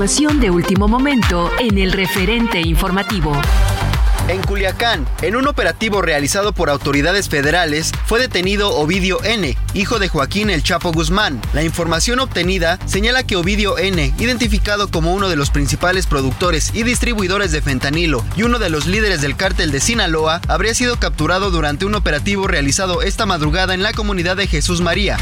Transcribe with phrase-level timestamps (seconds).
[0.00, 3.38] Información de último momento en el referente informativo.
[4.28, 10.08] En Culiacán, en un operativo realizado por autoridades federales, fue detenido Ovidio N., hijo de
[10.08, 11.38] Joaquín El Chapo Guzmán.
[11.52, 16.82] La información obtenida señala que Ovidio N., identificado como uno de los principales productores y
[16.82, 21.50] distribuidores de fentanilo y uno de los líderes del cártel de Sinaloa, habría sido capturado
[21.50, 25.18] durante un operativo realizado esta madrugada en la comunidad de Jesús María.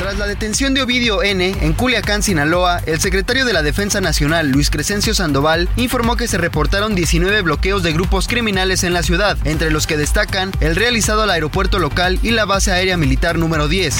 [0.00, 1.54] Tras la detención de Ovidio N.
[1.60, 6.38] en Culiacán, Sinaloa, el secretario de la Defensa Nacional, Luis Crescencio Sandoval, informó que se
[6.38, 11.20] reportaron 19 bloqueos de grupos criminales en la ciudad, entre los que destacan el realizado
[11.20, 13.94] al aeropuerto local y la base aérea militar número 10.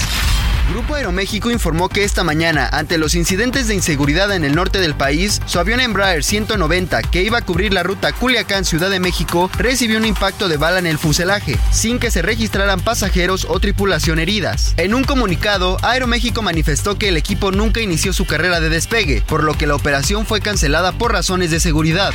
[0.70, 4.94] Grupo Aeroméxico informó que esta mañana, ante los incidentes de inseguridad en el norte del
[4.94, 9.98] país, su avión Embraer 190, que iba a cubrir la ruta Culiacán-Ciudad de México, recibió
[9.98, 14.75] un impacto de bala en el fuselaje, sin que se registraran pasajeros o tripulación heridas.
[14.76, 19.42] En un comunicado, Aeroméxico manifestó que el equipo nunca inició su carrera de despegue, por
[19.42, 22.14] lo que la operación fue cancelada por razones de seguridad.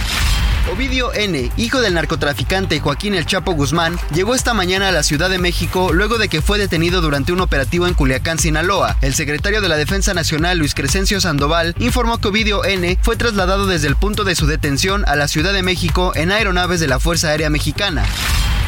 [0.72, 5.30] Ovidio N., hijo del narcotraficante Joaquín El Chapo Guzmán, llegó esta mañana a la Ciudad
[5.30, 8.96] de México luego de que fue detenido durante un operativo en Culiacán, Sinaloa.
[9.02, 12.96] El secretario de la Defensa Nacional, Luis Crescencio Sandoval, informó que Ovidio N.
[13.02, 16.80] fue trasladado desde el punto de su detención a la Ciudad de México en aeronaves
[16.80, 18.06] de la Fuerza Aérea Mexicana.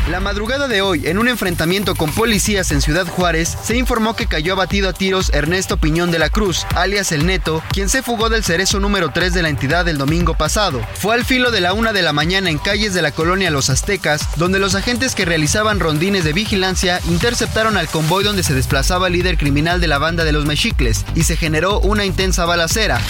[0.09, 4.25] La madrugada de hoy, en un enfrentamiento con policías en Ciudad Juárez, se informó que
[4.25, 8.29] cayó abatido a tiros Ernesto Piñón de la Cruz, alias El Neto, quien se fugó
[8.29, 10.79] del cerezo número 3 de la entidad el domingo pasado.
[10.94, 13.69] Fue al filo de la una de la mañana en calles de la colonia Los
[13.69, 19.07] Aztecas, donde los agentes que realizaban rondines de vigilancia interceptaron al convoy donde se desplazaba
[19.07, 23.01] el líder criminal de la banda de los Mexicles, y se generó una intensa balacera.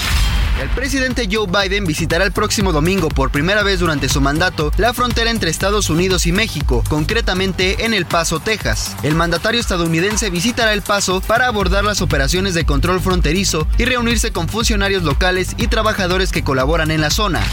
[0.62, 4.91] El presidente Joe Biden visitará el próximo domingo por primera vez durante su mandato la
[4.91, 8.95] frontera entre Estados Unidos y México, concretamente en El Paso, Texas.
[9.03, 14.31] El mandatario estadounidense visitará El Paso para abordar las operaciones de control fronterizo y reunirse
[14.31, 17.44] con funcionarios locales y trabajadores que colaboran en la zona.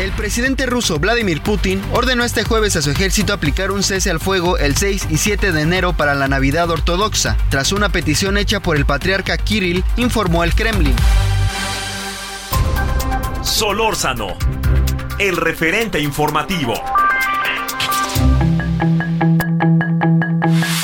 [0.00, 4.18] El presidente ruso Vladimir Putin ordenó este jueves a su ejército aplicar un cese al
[4.18, 8.58] fuego el 6 y 7 de enero para la Navidad ortodoxa, tras una petición hecha
[8.58, 10.96] por el patriarca Kirill, informó el Kremlin.
[13.42, 14.36] Solórzano,
[15.18, 16.74] el referente informativo.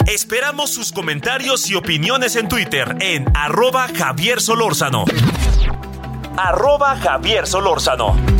[0.06, 5.04] Esperamos sus comentarios y opiniones en Twitter en arroba Javier Solórzano.
[6.36, 8.37] Arroba Javier Solórzano.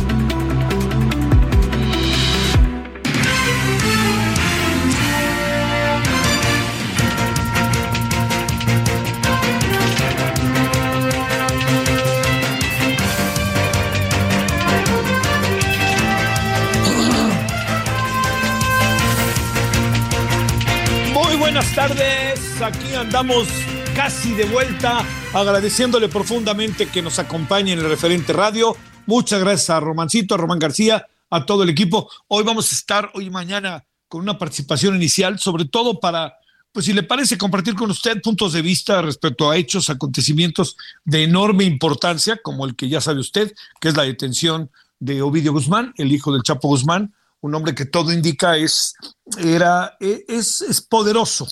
[21.59, 23.45] Buenas tardes, aquí andamos
[23.93, 28.77] casi de vuelta, agradeciéndole profundamente que nos acompañe en el referente radio.
[29.07, 32.09] Muchas gracias a Romancito, a Román García, a todo el equipo.
[32.29, 36.37] Hoy vamos a estar, hoy y mañana, con una participación inicial, sobre todo para,
[36.71, 41.25] pues si le parece, compartir con usted puntos de vista respecto a hechos, acontecimientos de
[41.25, 45.93] enorme importancia, como el que ya sabe usted, que es la detención de Ovidio Guzmán,
[45.97, 48.93] el hijo del Chapo Guzmán, un hombre que todo indica es,
[49.37, 51.47] era, es, es poderoso.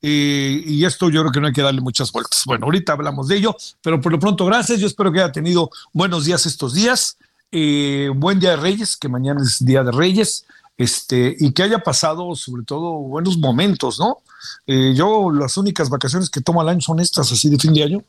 [0.00, 2.42] Y esto yo creo que no hay que darle muchas vueltas.
[2.46, 4.78] Bueno, ahorita hablamos de ello, pero por lo pronto, gracias.
[4.78, 7.16] Yo espero que haya tenido buenos días estos días.
[7.50, 10.44] Eh, buen día de Reyes, que mañana es Día de Reyes,
[10.76, 14.18] este, y que haya pasado sobre todo buenos momentos, ¿no?
[14.66, 17.82] Eh, yo las únicas vacaciones que tomo al año son estas, así de fin de
[17.84, 18.04] año,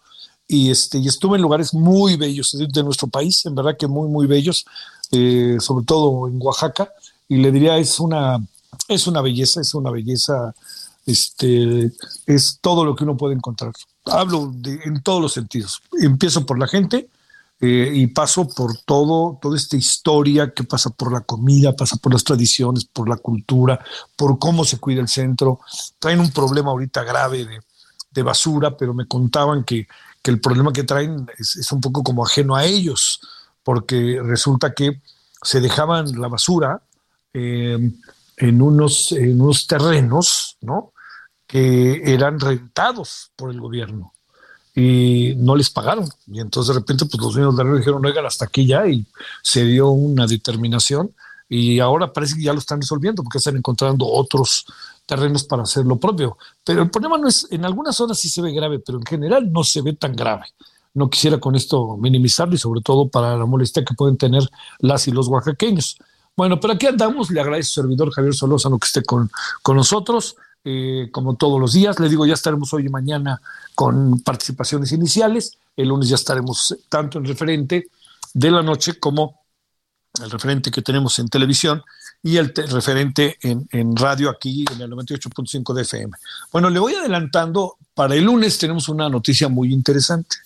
[0.46, 4.10] y, este, y estuve en lugares muy bellos de nuestro país, en verdad que muy,
[4.10, 4.66] muy bellos,
[5.12, 6.92] eh, sobre todo en Oaxaca,
[7.30, 8.44] y le diría, es una,
[8.90, 10.54] es una belleza, es una belleza,
[11.06, 11.92] este,
[12.26, 13.72] es todo lo que uno puede encontrar.
[14.06, 15.82] Hablo de, en todos los sentidos.
[16.02, 17.08] Empiezo por la gente,
[17.62, 22.12] eh, y paso por todo, toda esta historia que pasa por la comida, pasa por
[22.12, 23.80] las tradiciones, por la cultura,
[24.18, 25.60] por cómo se cuida el centro.
[26.00, 27.60] Traen un problema ahorita grave de,
[28.12, 29.88] de basura, pero me contaban que
[30.22, 33.22] que el problema que traen es, un poco como ajeno a ellos,
[33.64, 35.02] porque resulta que
[35.42, 36.82] se dejaban la basura
[37.40, 37.94] em,
[38.38, 40.94] en, unos, en unos terrenos, ¿no?
[41.50, 44.14] que eran rentados por el gobierno
[44.76, 46.08] y no les pagaron.
[46.28, 49.04] Y entonces de repente pues los del terreno dijeron, oigan, hasta aquí ya, y
[49.42, 51.12] se dio una determinación
[51.50, 54.66] y ahora parece que ya lo están resolviendo porque están encontrando otros
[55.08, 56.38] terrenos para hacer lo propio.
[56.64, 59.52] Pero el problema no es, en algunas zonas sí se ve grave, pero en general
[59.52, 60.46] no se ve tan grave.
[60.94, 64.48] No quisiera con esto minimizarlo y sobre todo para la molestia que pueden tener
[64.78, 65.98] las y los oaxaqueños.
[66.40, 69.30] Bueno, pero aquí andamos, le agradezco servidor Javier Solózano que esté con,
[69.62, 72.00] con nosotros, eh, como todos los días.
[72.00, 73.42] Le digo, ya estaremos hoy y mañana
[73.76, 75.58] con participaciones iniciales.
[75.76, 77.90] El lunes ya estaremos tanto en referente
[78.34, 79.42] de la noche como
[80.24, 81.84] el referente que tenemos en televisión
[82.24, 86.18] y el referente en, radio aquí en el 98.5 de FM.
[86.54, 90.38] Bueno, le voy adelantando, para el lunes tenemos una noticia muy interesante.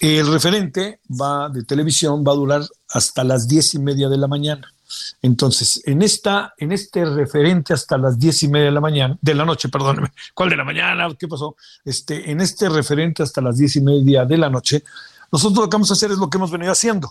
[0.00, 4.26] El referente va de televisión, va a durar hasta las diez y media de la
[4.26, 4.72] mañana.
[5.20, 9.34] Entonces, en esta, en este referente hasta las diez y media de la mañana, de
[9.34, 11.08] la noche, perdóneme, ¿cuál de la mañana?
[11.18, 11.56] ¿Qué pasó?
[11.84, 14.84] Este, en este referente hasta las diez y media de la noche,
[15.30, 17.10] nosotros lo que vamos a hacer es lo que hemos venido haciendo.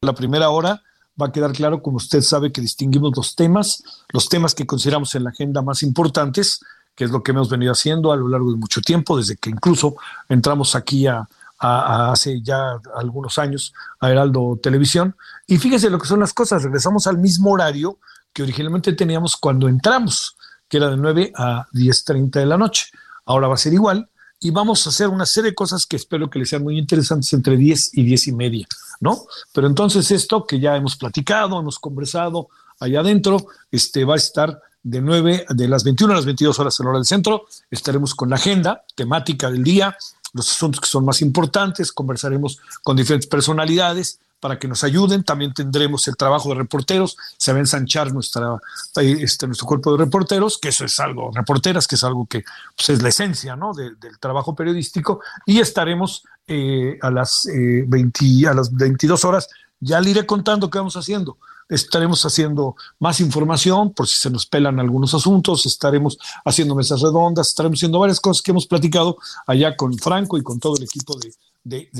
[0.00, 0.82] La primera hora
[1.20, 3.82] va a quedar claro, como usted sabe, que distinguimos los temas,
[4.12, 6.60] los temas que consideramos en la agenda más importantes,
[6.94, 9.50] que es lo que hemos venido haciendo a lo largo de mucho tiempo, desde que
[9.50, 9.96] incluso
[10.28, 11.28] entramos aquí a,
[11.62, 15.16] hace ya algunos años a Heraldo Televisión.
[15.46, 17.98] Y fíjese lo que son las cosas, regresamos al mismo horario
[18.32, 20.36] que originalmente teníamos cuando entramos,
[20.68, 22.86] que era de 9 a 10.30 de la noche.
[23.26, 24.08] Ahora va a ser igual
[24.40, 27.32] y vamos a hacer una serie de cosas que espero que les sean muy interesantes
[27.32, 28.66] entre 10 y 10 y media.
[29.02, 29.26] ¿no?
[29.52, 32.48] Pero entonces esto que ya hemos platicado, hemos conversado
[32.78, 36.78] allá adentro, este, va a estar de 9, de las 21 a las 22 horas
[36.78, 39.96] en hora del centro, estaremos con la agenda temática del día,
[40.32, 45.22] los asuntos que son más importantes, conversaremos con diferentes personalidades, para que nos ayuden.
[45.22, 48.56] También tendremos el trabajo de reporteros, se va a ensanchar nuestra,
[48.96, 52.42] este, nuestro cuerpo de reporteros, que eso es algo, reporteras, que es algo que
[52.76, 53.72] pues, es la esencia ¿no?
[53.72, 59.48] del trabajo periodístico, y estaremos eh, a, las, eh, 20, a las 22 horas,
[59.78, 61.38] ya le iré contando qué vamos haciendo.
[61.72, 67.48] Estaremos haciendo más información por si se nos pelan algunos asuntos, estaremos haciendo mesas redondas,
[67.48, 69.16] estaremos haciendo varias cosas que hemos platicado
[69.46, 71.18] allá con Franco y con todo el equipo
[71.64, 71.90] de,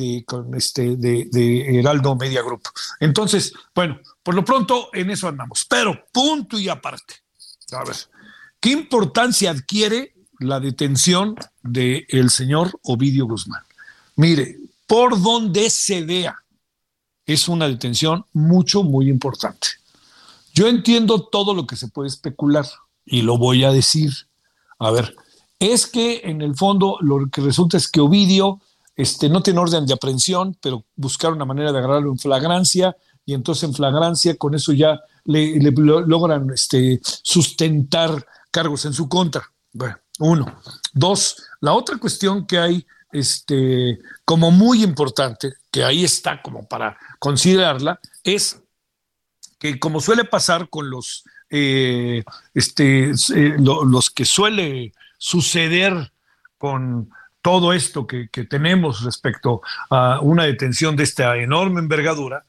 [0.56, 2.62] este, de, Heraldo Media Group.
[3.00, 5.66] Entonces, bueno, por lo pronto en eso andamos.
[5.68, 7.14] Pero punto y aparte.
[7.72, 7.96] A ver,
[8.60, 13.62] ¿qué importancia adquiere la detención del el señor Ovidio Guzmán?
[14.16, 16.41] Mire, por donde se vea,
[17.26, 19.68] es una detención mucho, muy importante.
[20.54, 22.66] Yo entiendo todo lo que se puede especular
[23.04, 24.12] y lo voy a decir.
[24.78, 25.16] A ver,
[25.58, 28.60] es que en el fondo lo que resulta es que Ovidio
[28.96, 33.34] este, no tiene orden de aprehensión, pero buscar una manera de agarrarlo en flagrancia y
[33.34, 39.42] entonces en flagrancia con eso ya le, logran este, sustentar cargos en su contra.
[39.72, 40.60] Bueno, uno.
[40.92, 46.98] Dos, la otra cuestión que hay este, como muy importante, que ahí está como para
[47.18, 48.60] considerarla, es
[49.58, 56.12] que como suele pasar con los, eh, este, eh, los que suele suceder
[56.58, 57.10] con
[57.42, 62.44] todo esto que, tenemos respecto a una detención de esta enorme envergadura,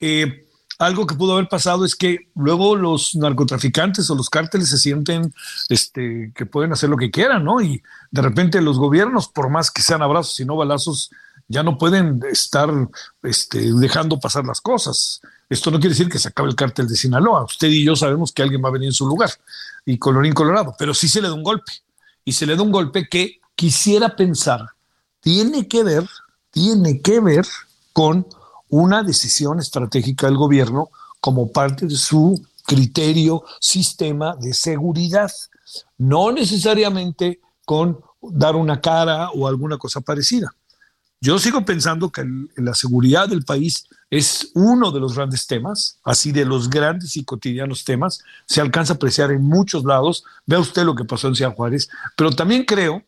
[0.00, 0.45] eh,
[0.78, 5.32] algo que pudo haber pasado es que luego los narcotraficantes o los cárteles se sienten
[5.68, 7.60] este, que pueden hacer lo que quieran, ¿no?
[7.60, 11.10] Y de repente los gobiernos, por más que sean abrazos y no balazos,
[11.48, 12.70] ya no pueden estar
[13.22, 15.20] este, dejando pasar las cosas.
[15.48, 17.44] Esto no quiere decir que se acabe el cártel de Sinaloa.
[17.44, 19.30] Usted y yo sabemos que alguien va a venir en su lugar,
[19.84, 21.72] y colorín colorado, pero sí se le da un golpe.
[22.24, 24.66] Y se le da un golpe que quisiera pensar
[25.26, 26.08] tiene que ver,
[26.52, 27.44] tiene que ver
[27.92, 28.28] con
[28.68, 35.30] una decisión estratégica del gobierno como parte de su criterio, sistema de seguridad,
[35.98, 40.52] no necesariamente con dar una cara o alguna cosa parecida.
[41.20, 42.24] Yo sigo pensando que
[42.56, 47.24] la seguridad del país es uno de los grandes temas, así de los grandes y
[47.24, 48.20] cotidianos temas.
[48.46, 50.24] Se alcanza a apreciar en muchos lados.
[50.44, 53.02] Vea usted lo que pasó en Ciudad Juárez, pero también creo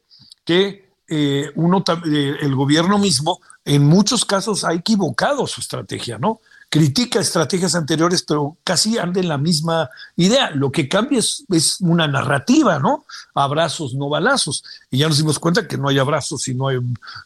[0.44, 6.40] que eh, uno, eh, el gobierno mismo en muchos casos ha equivocado su estrategia, ¿no?
[6.70, 10.50] critica estrategias anteriores, pero casi anda en la misma idea.
[10.50, 13.04] Lo que cambia es, una narrativa, ¿no?
[13.34, 14.64] Abrazos, no balazos.
[14.90, 16.78] Y ya nos dimos cuenta que no hay abrazos y no hay,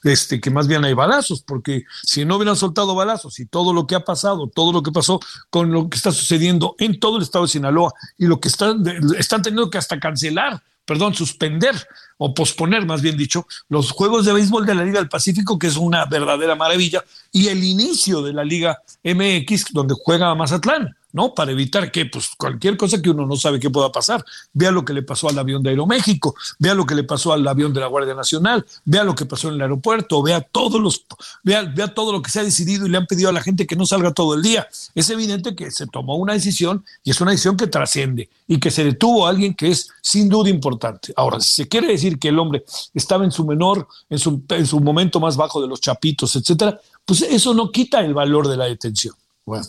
[0.04, 3.86] este, que más bien hay balazos, porque si no hubieran soltado balazos y todo lo
[3.86, 5.18] que ha pasado, todo lo que pasó
[5.50, 8.84] con lo que está sucediendo en todo el estado de Sinaloa y lo que están,
[9.18, 11.74] están teniendo que hasta cancelar perdón, suspender
[12.18, 15.66] o posponer, más bien dicho, los Juegos de Béisbol de la Liga del Pacífico, que
[15.66, 20.96] es una verdadera maravilla, y el inicio de la Liga MX, donde juega Mazatlán.
[21.12, 21.34] ¿No?
[21.34, 24.24] Para evitar que, pues, cualquier cosa que uno no sabe que pueda pasar.
[24.52, 27.46] Vea lo que le pasó al avión de Aeroméxico, vea lo que le pasó al
[27.46, 31.04] avión de la Guardia Nacional, vea lo que pasó en el aeropuerto, vea todos los,
[31.42, 33.66] vea, vea todo lo que se ha decidido y le han pedido a la gente
[33.66, 34.66] que no salga todo el día.
[34.94, 38.70] Es evidente que se tomó una decisión y es una decisión que trasciende y que
[38.70, 41.12] se detuvo a alguien que es sin duda importante.
[41.16, 42.64] Ahora, si se quiere decir que el hombre
[42.94, 46.80] estaba en su menor, en su, en su momento más bajo de los chapitos, etcétera,
[47.04, 49.14] pues eso no quita el valor de la detención.
[49.44, 49.66] Bueno.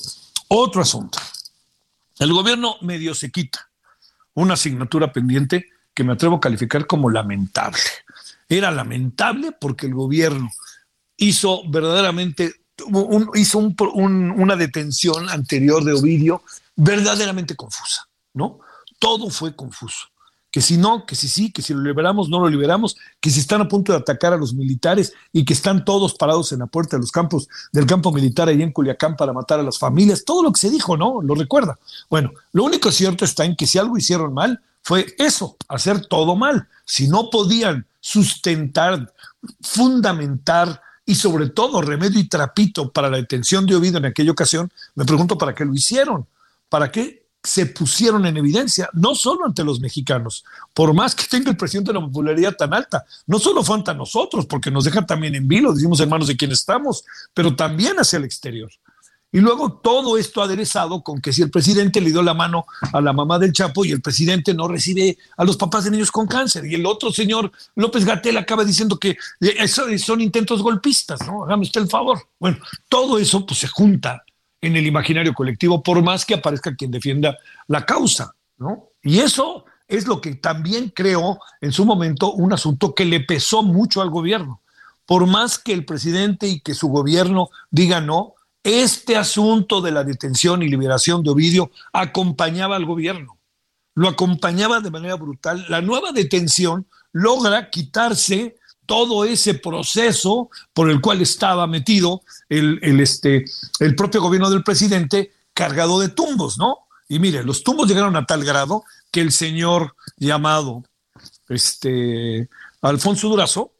[0.56, 1.18] Otro asunto.
[2.20, 3.70] El gobierno medio se quita
[4.34, 7.80] una asignatura pendiente que me atrevo a calificar como lamentable.
[8.50, 10.50] Era lamentable porque el gobierno
[11.18, 12.54] hizo verdaderamente
[13.36, 16.44] hizo una detención anterior de Ovidio
[16.76, 18.60] verdaderamente confusa, ¿no?
[19.00, 20.08] Todo fue confuso
[20.54, 23.40] que si no, que si sí, que si lo liberamos, no lo liberamos, que si
[23.40, 26.68] están a punto de atacar a los militares y que están todos parados en la
[26.68, 30.24] puerta de los campos del campo militar ahí en Culiacán para matar a las familias,
[30.24, 31.24] todo lo que se dijo, ¿no?
[31.24, 31.80] Lo recuerda.
[32.08, 36.36] Bueno, lo único cierto está en que si algo hicieron mal, fue eso, hacer todo
[36.36, 36.68] mal.
[36.86, 39.12] Si no podían sustentar,
[39.60, 44.72] fundamentar y sobre todo remedio y trapito para la detención de Ovidio en aquella ocasión,
[44.94, 46.28] me pregunto para qué lo hicieron.
[46.70, 51.52] ¿Para qué se pusieron en evidencia, no solo ante los mexicanos, por más que tenga
[51.52, 55.36] el presidente la popularidad tan alta, no solo fue ante nosotros, porque nos deja también
[55.36, 58.72] en vilo, decimos hermanos de quién estamos, pero también hacia el exterior.
[59.30, 63.02] Y luego todo esto aderezado con que si el presidente le dio la mano a
[63.02, 66.28] la mamá del Chapo y el presidente no recibe a los papás de niños con
[66.28, 71.44] cáncer, y el otro señor López Gatel acaba diciendo que eso son intentos golpistas, ¿no?
[71.44, 72.22] Hágame usted el favor.
[72.40, 74.24] Bueno, todo eso pues se junta
[74.64, 78.88] en el imaginario colectivo, por más que aparezca quien defienda la causa, ¿no?
[79.02, 83.62] Y eso es lo que también creó en su momento un asunto que le pesó
[83.62, 84.62] mucho al gobierno.
[85.06, 90.06] Por más que el presidente y que su gobierno diga no, este asunto de la
[90.06, 93.38] detención y liberación de Ovidio acompañaba al gobierno,
[93.96, 95.66] lo acompañaba de manera brutal.
[95.68, 98.56] La nueva detención logra quitarse
[98.86, 103.46] todo ese proceso por el cual estaba metido el, este,
[103.80, 106.80] el propio gobierno del presidente cargado de tumbos, ¿no?
[107.08, 110.84] Y mire, los tumbos llegaron a tal grado que el señor llamado
[111.50, 112.50] este,
[112.82, 113.74] Alfonso Durazo,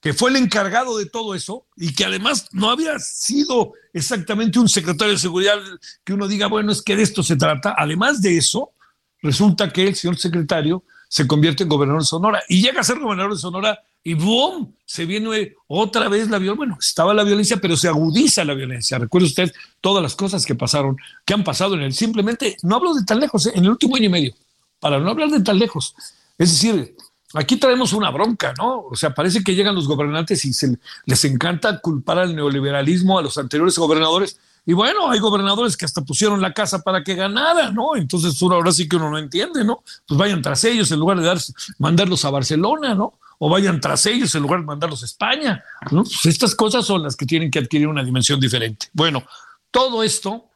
[0.00, 4.68] que fue el encargado de todo eso y que además no había sido exactamente un
[4.68, 5.58] secretario de seguridad
[6.04, 7.74] que uno diga, bueno, es que de esto se trata.
[7.76, 8.72] Además de eso,
[9.20, 13.00] resulta que el señor secretario se convierte en gobernador de Sonora y llega a ser
[13.00, 14.72] gobernador de Sonora y ¡boom!
[14.84, 16.56] Se viene otra vez la violencia.
[16.56, 18.98] Bueno, estaba la violencia, pero se agudiza la violencia.
[18.98, 21.92] Recuerde usted todas las cosas que pasaron, que han pasado en él.
[21.92, 23.52] Simplemente, no hablo de tan lejos, ¿eh?
[23.56, 24.34] en el último año y medio,
[24.78, 25.92] para no hablar de tan lejos.
[26.38, 26.94] Es decir,
[27.34, 28.82] aquí traemos una bronca, ¿no?
[28.82, 33.22] O sea, parece que llegan los gobernantes y se, les encanta culpar al neoliberalismo, a
[33.22, 34.38] los anteriores gobernadores.
[34.64, 37.96] Y bueno, hay gobernadores que hasta pusieron la casa para que ganara, ¿no?
[37.96, 39.82] Entonces ahora sí que uno no entiende, ¿no?
[40.06, 41.38] Pues vayan tras ellos en lugar de dar,
[41.80, 43.14] mandarlos a Barcelona, ¿no?
[43.38, 45.62] O vayan tras ellos en lugar de mandarlos a España.
[45.90, 48.88] Pues estas cosas son las que tienen que adquirir una dimensión diferente.
[48.92, 49.24] Bueno,
[49.70, 50.46] todo esto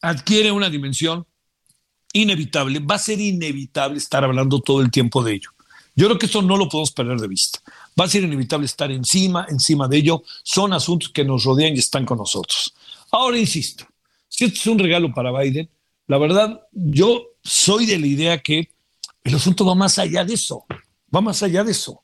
[0.00, 1.26] adquiere una dimensión
[2.12, 5.50] inevitable, va a ser inevitable estar hablando todo el tiempo de ello.
[5.94, 7.60] Yo creo que esto no lo podemos perder de vista.
[7.98, 10.22] Va a ser inevitable estar encima, encima de ello.
[10.42, 12.74] Son asuntos que nos rodean y están con nosotros.
[13.10, 13.86] Ahora insisto,
[14.28, 15.68] si esto es un regalo para Biden,
[16.06, 18.70] la verdad, yo soy de la idea que
[19.22, 20.64] el asunto va más allá de eso
[21.14, 22.02] va más allá de eso.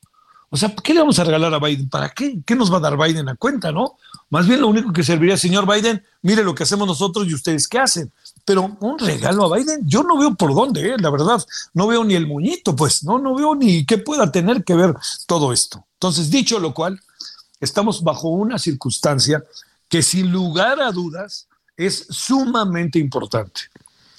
[0.51, 1.91] O sea, ¿qué le vamos a regalar a Biden?
[1.91, 2.41] ¿Para qué?
[2.47, 3.99] ¿Qué nos va a dar Biden a cuenta, no?
[4.31, 7.69] Más bien lo único que serviría, señor Biden, mire lo que hacemos nosotros y ustedes
[7.69, 8.11] qué hacen.
[8.47, 10.97] Pero un regalo a Biden, yo no veo por dónde, ¿eh?
[10.99, 11.45] la verdad.
[11.75, 14.95] No veo ni el muñito, pues, no, no veo ni qué pueda tener que ver
[15.27, 15.85] todo esto.
[15.95, 16.99] Entonces, dicho lo cual,
[17.61, 19.45] estamos bajo una circunstancia
[19.89, 21.47] que sin lugar a dudas
[21.77, 23.63] es sumamente importante.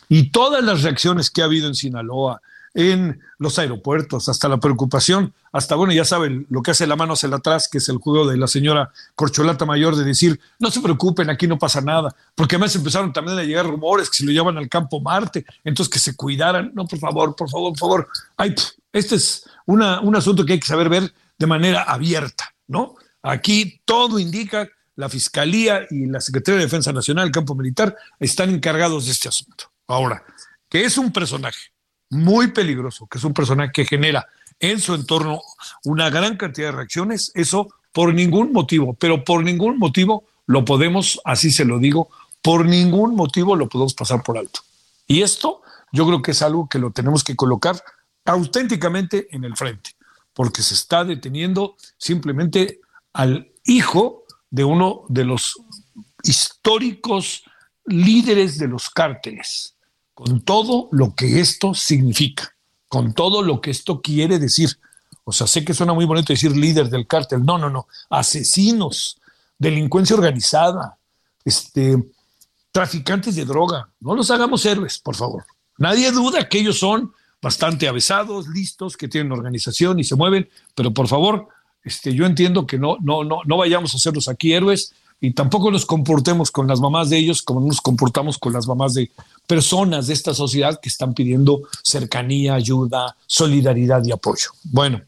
[0.07, 2.41] Y todas las reacciones que ha habido en Sinaloa,
[2.73, 7.13] en los aeropuertos, hasta la preocupación, hasta, bueno, ya saben, lo que hace la mano
[7.13, 10.69] hacia el atrás, que es el juego de la señora Corcholata Mayor, de decir, no
[10.69, 14.25] se preocupen, aquí no pasa nada, porque además empezaron también a llegar rumores que se
[14.25, 17.79] lo llevan al campo Marte, entonces que se cuidaran, no, por favor, por favor, por
[17.79, 18.07] favor.
[18.37, 18.53] Ay,
[18.91, 22.95] este es una, un asunto que hay que saber ver de manera abierta, ¿no?
[23.21, 28.49] Aquí todo indica la Fiscalía y la Secretaría de Defensa Nacional, el campo militar, están
[28.49, 29.71] encargados de este asunto.
[29.87, 30.23] Ahora,
[30.67, 31.71] que es un personaje
[32.09, 34.27] muy peligroso, que es un personaje que genera
[34.59, 35.41] en su entorno
[35.83, 41.21] una gran cantidad de reacciones, eso por ningún motivo, pero por ningún motivo lo podemos,
[41.25, 42.09] así se lo digo,
[42.41, 44.61] por ningún motivo lo podemos pasar por alto.
[45.07, 45.61] Y esto
[45.91, 47.81] yo creo que es algo que lo tenemos que colocar
[48.25, 49.91] auténticamente en el frente,
[50.33, 52.79] porque se está deteniendo simplemente
[53.13, 55.55] al hijo de uno de los
[56.23, 57.43] históricos
[57.85, 59.75] líderes de los cárteles,
[60.19, 62.53] con todo lo que esto significa,
[62.89, 64.77] con todo lo que esto quiere decir.
[65.23, 67.45] O sea, sé que suena muy bonito decir líder del cártel.
[67.45, 67.87] No, no, no.
[68.09, 69.17] Asesinos,
[69.57, 70.97] delincuencia organizada,
[71.45, 72.03] este,
[72.69, 73.91] traficantes de droga.
[74.01, 75.45] No los hagamos héroes, por favor.
[75.77, 80.93] Nadie duda que ellos son bastante avesados, listos, que tienen organización y se mueven, pero
[80.93, 81.47] por favor,
[81.81, 85.71] este, yo entiendo que no, no, no, no vayamos a hacerlos aquí héroes y tampoco
[85.71, 89.11] nos comportemos con las mamás de ellos como nos comportamos con las mamás de
[89.45, 94.51] personas de esta sociedad que están pidiendo cercanía, ayuda, solidaridad y apoyo.
[94.63, 95.01] Bueno,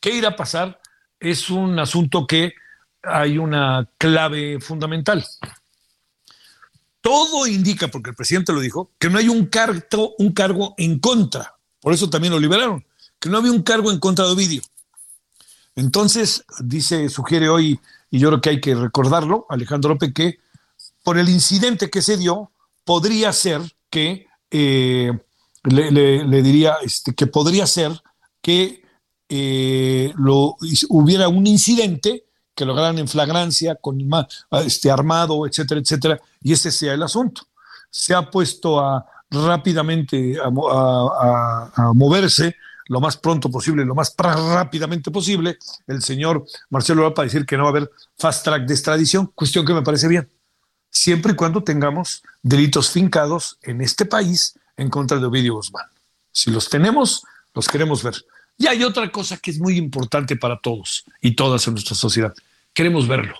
[0.00, 0.80] ¿qué irá a pasar?
[1.20, 2.54] Es un asunto que
[3.02, 5.24] hay una clave fundamental.
[7.00, 10.98] Todo indica, porque el presidente lo dijo, que no hay un cargo, un cargo en
[11.00, 11.56] contra.
[11.80, 12.86] Por eso también lo liberaron,
[13.18, 14.62] que no había un cargo en contra de Ovidio.
[15.74, 17.80] Entonces, dice, sugiere hoy,
[18.12, 20.38] y yo creo que hay que recordarlo, Alejandro López, que
[21.02, 22.52] por el incidente que se dio,
[22.84, 25.10] podría ser que, eh,
[25.64, 27.90] le, diría, este, que podría ser
[28.42, 28.82] que
[29.30, 30.56] eh, lo,
[30.90, 33.98] hubiera un incidente que lograran en flagrancia, con
[34.66, 37.46] este, armado, etcétera, etcétera, y ese sea el asunto.
[37.88, 45.58] Se ha puesto a rápidamente a moverse lo más pronto posible, lo más rápidamente posible,
[45.86, 49.30] el señor Marcelo va a decir que no va a haber fast track de extradición,
[49.34, 50.28] cuestión que me parece bien
[50.92, 55.86] siempre y cuando tengamos delitos fincados en este país en contra de Ovidio Guzmán.
[56.30, 58.14] Si los tenemos, los queremos ver.
[58.58, 62.34] Y hay otra cosa que es muy importante para todos y todas en nuestra sociedad.
[62.74, 63.34] Queremos verlo.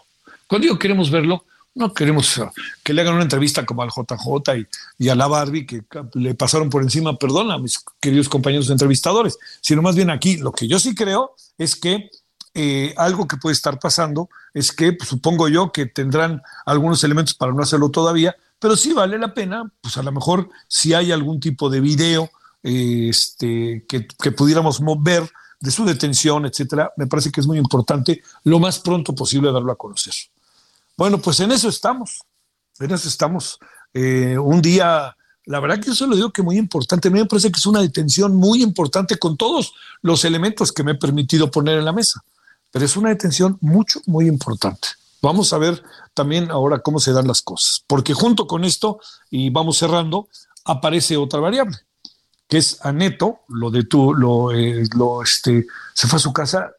[0.46, 2.40] Cuando digo queremos verlo, no queremos
[2.82, 4.66] que le hagan una entrevista como al JJ y,
[4.98, 5.82] y, a la Barbie que
[6.14, 10.52] le pasaron por encima, perdón, a mis queridos compañeros entrevistadores, sino más bien aquí lo
[10.52, 12.11] que yo sí creo es que
[12.54, 17.35] eh, algo que puede estar pasando es que pues, supongo yo que tendrán algunos elementos
[17.35, 21.12] para no hacerlo todavía, pero sí vale la pena, pues a lo mejor si hay
[21.12, 22.30] algún tipo de video
[22.62, 25.30] eh, este, que, pudiéramos ver
[25.61, 29.72] de su detención, etcétera, me parece que es muy importante lo más pronto posible darlo
[29.72, 30.12] a conocer.
[30.96, 32.20] Bueno, pues en eso estamos,
[32.78, 33.59] en eso estamos.
[33.94, 37.18] Eh, un día, la verdad que yo se lo digo que muy importante, a mí
[37.18, 40.96] me parece que es una detención muy importante con todos los elementos que me he
[40.96, 42.22] permitido poner en la mesa
[42.72, 44.88] pero es una detención mucho, muy importante.
[45.20, 48.98] Vamos a ver también ahora cómo se dan las cosas, porque junto con esto,
[49.31, 50.26] y vamos cerrando,
[50.64, 51.76] aparece otra variable,
[52.48, 56.72] que es a Neto, lo de lo, eh, lo, este, se fue a su casa,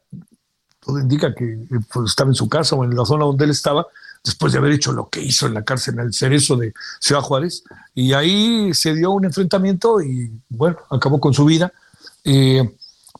[0.80, 3.50] todo indica que eh, pues, estaba en su casa o en la zona donde él
[3.52, 3.86] estaba,
[4.24, 7.62] después de haber hecho lo que hizo en la cárcel, el cerezo de Ciudad Juárez,
[7.94, 11.72] y ahí se dio un enfrentamiento y bueno, acabó con su vida.
[12.24, 12.76] Eh,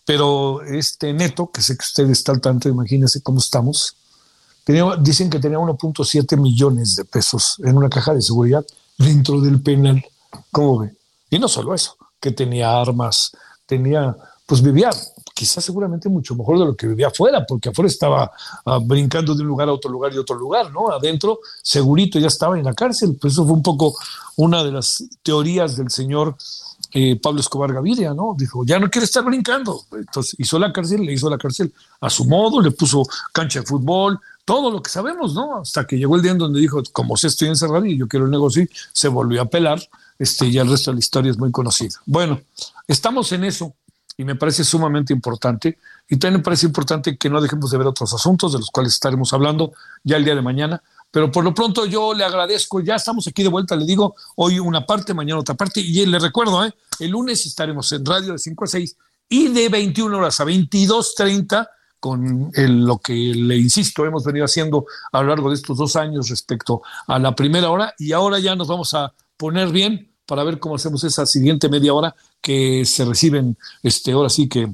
[0.07, 3.97] pero este neto, que sé que usted está al tanto, imagínense cómo estamos,
[5.01, 8.65] dicen que tenía 1.7 millones de pesos en una caja de seguridad
[8.99, 10.05] dentro del penal.
[10.51, 10.95] ¿Cómo ve?
[11.31, 13.33] Y no solo eso, que tenía armas,
[13.67, 14.91] tenía, pues vivía
[15.35, 18.31] quizás seguramente mucho mejor de lo que vivía afuera, porque afuera estaba
[18.65, 20.91] ah, brincando de un lugar a otro lugar y otro lugar, ¿no?
[20.91, 23.17] Adentro, segurito, ya estaba en la cárcel.
[23.21, 23.97] Pues eso fue un poco
[24.37, 26.37] una de las teorías del señor
[26.93, 28.37] eh, Pablo Escobar Gaviria, ¿no?
[28.39, 29.83] Dijo, ya no quiere estar brincando.
[29.93, 33.03] Entonces hizo la cárcel, le hizo la cárcel a su modo, le puso
[33.33, 35.63] cancha de fútbol, todo lo que sabemos, ¿no?
[35.63, 38.27] Hasta que llegó el día en donde dijo, como se estoy encerrado y yo quiero
[38.27, 39.83] el negocio, se volvió a pelar,
[40.19, 41.95] este, y el resto de la historia es muy conocida.
[42.07, 42.41] Bueno,
[42.87, 43.75] estamos en eso
[44.17, 45.79] y me parece sumamente importante.
[46.09, 48.93] Y también me parece importante que no dejemos de ver otros asuntos de los cuales
[48.93, 49.73] estaremos hablando
[50.03, 50.83] ya el día de mañana.
[51.11, 54.59] Pero por lo pronto yo le agradezco, ya estamos aquí de vuelta, le digo, hoy
[54.59, 56.75] una parte, mañana otra parte, y le recuerdo, ¿eh?
[56.99, 58.97] el lunes estaremos en radio de 5 a 6
[59.29, 61.69] y de 21 horas a 22.30
[62.01, 66.29] con lo que le insisto, hemos venido haciendo a lo largo de estos dos años
[66.29, 70.59] respecto a la primera hora y ahora ya nos vamos a poner bien para ver
[70.59, 74.69] cómo hacemos esa siguiente media hora que se reciben, este, ahora sí que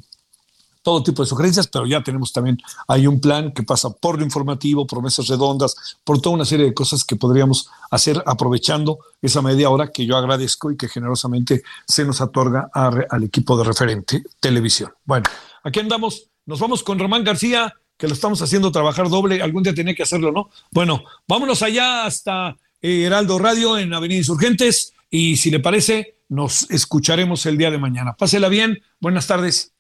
[0.83, 4.24] todo tipo de sugerencias, pero ya tenemos también, hay un plan que pasa por lo
[4.24, 9.40] informativo, por mesas redondas, por toda una serie de cosas que podríamos hacer aprovechando esa
[9.40, 14.24] media hora que yo agradezco y que generosamente se nos otorga al equipo de referente
[14.40, 14.90] televisión.
[15.04, 15.26] Bueno,
[15.62, 19.74] aquí andamos, nos vamos con Román García, que lo estamos haciendo trabajar doble, algún día
[19.74, 20.50] tenía que hacerlo, ¿no?
[20.72, 26.70] Bueno, vámonos allá hasta eh, Heraldo Radio en Avenida Insurgentes y si le parece, nos
[26.70, 28.14] escucharemos el día de mañana.
[28.14, 29.74] Pásela bien, buenas tardes.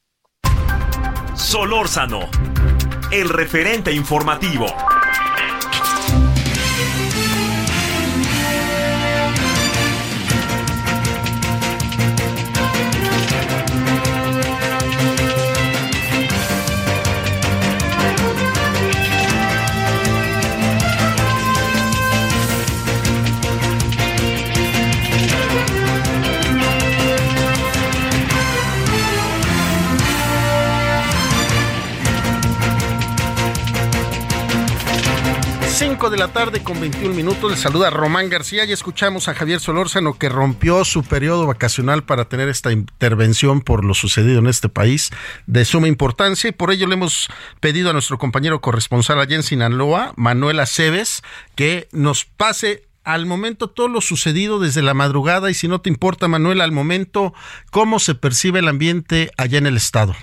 [1.34, 2.28] Solórzano,
[3.12, 4.66] el referente informativo.
[35.80, 37.50] 5 de la tarde con 21 minutos.
[37.50, 42.26] Le saluda Román García y escuchamos a Javier Solórzano que rompió su periodo vacacional para
[42.26, 45.08] tener esta intervención por lo sucedido en este país
[45.46, 49.42] de suma importancia y por ello le hemos pedido a nuestro compañero corresponsal allá en
[49.42, 51.22] Sinaloa, Manuel Aceves,
[51.54, 55.88] que nos pase al momento todo lo sucedido desde la madrugada y si no te
[55.88, 57.32] importa Manuel, al momento
[57.70, 60.14] cómo se percibe el ambiente allá en el estado.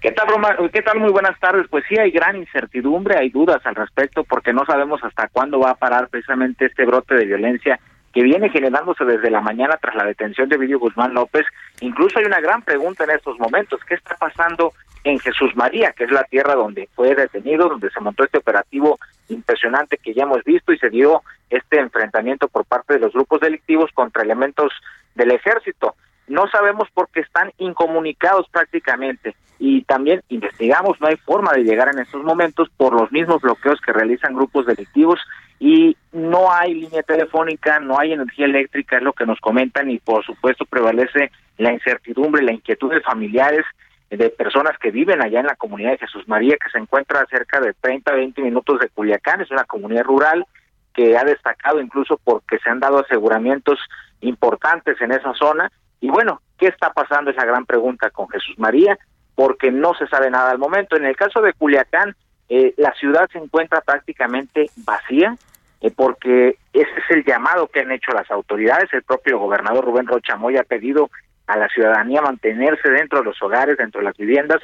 [0.00, 0.56] ¿Qué tal, Roma?
[0.72, 1.00] ¿Qué tal?
[1.00, 1.66] Muy buenas tardes.
[1.68, 5.70] Pues sí, hay gran incertidumbre, hay dudas al respecto, porque no sabemos hasta cuándo va
[5.70, 7.80] a parar precisamente este brote de violencia
[8.12, 11.44] que viene generándose desde la mañana tras la detención de Vidio Guzmán López.
[11.80, 16.04] Incluso hay una gran pregunta en estos momentos, ¿qué está pasando en Jesús María, que
[16.04, 20.44] es la tierra donde fue detenido, donde se montó este operativo impresionante que ya hemos
[20.44, 24.72] visto y se dio este enfrentamiento por parte de los grupos delictivos contra elementos
[25.16, 25.96] del ejército?
[26.28, 31.88] No sabemos por qué están incomunicados prácticamente y también investigamos, no hay forma de llegar
[31.92, 35.20] en estos momentos por los mismos bloqueos que realizan grupos delictivos
[35.58, 39.98] y no hay línea telefónica, no hay energía eléctrica, es lo que nos comentan y
[39.98, 43.64] por supuesto prevalece la incertidumbre, la inquietud de familiares
[44.10, 47.60] de personas que viven allá en la comunidad de Jesús María, que se encuentra cerca
[47.60, 50.46] de 30 20 minutos de Culiacán, es una comunidad rural
[50.94, 53.78] que ha destacado incluso porque se han dado aseguramientos
[54.20, 55.70] importantes en esa zona.
[56.00, 57.30] Y bueno, ¿qué está pasando?
[57.30, 58.98] Es la gran pregunta con Jesús María
[59.38, 60.96] porque no se sabe nada al momento.
[60.96, 62.16] En el caso de Culiacán,
[62.48, 65.36] eh, la ciudad se encuentra prácticamente vacía,
[65.80, 68.92] eh, porque ese es el llamado que han hecho las autoridades.
[68.92, 71.08] El propio gobernador Rubén Rochamoy ha pedido
[71.46, 74.60] a la ciudadanía mantenerse dentro de los hogares, dentro de las viviendas,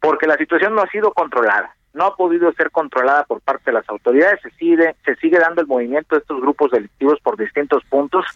[0.00, 3.74] porque la situación no ha sido controlada, no ha podido ser controlada por parte de
[3.74, 7.84] las autoridades, se sigue, se sigue dando el movimiento de estos grupos delictivos por distintos
[7.84, 8.26] puntos,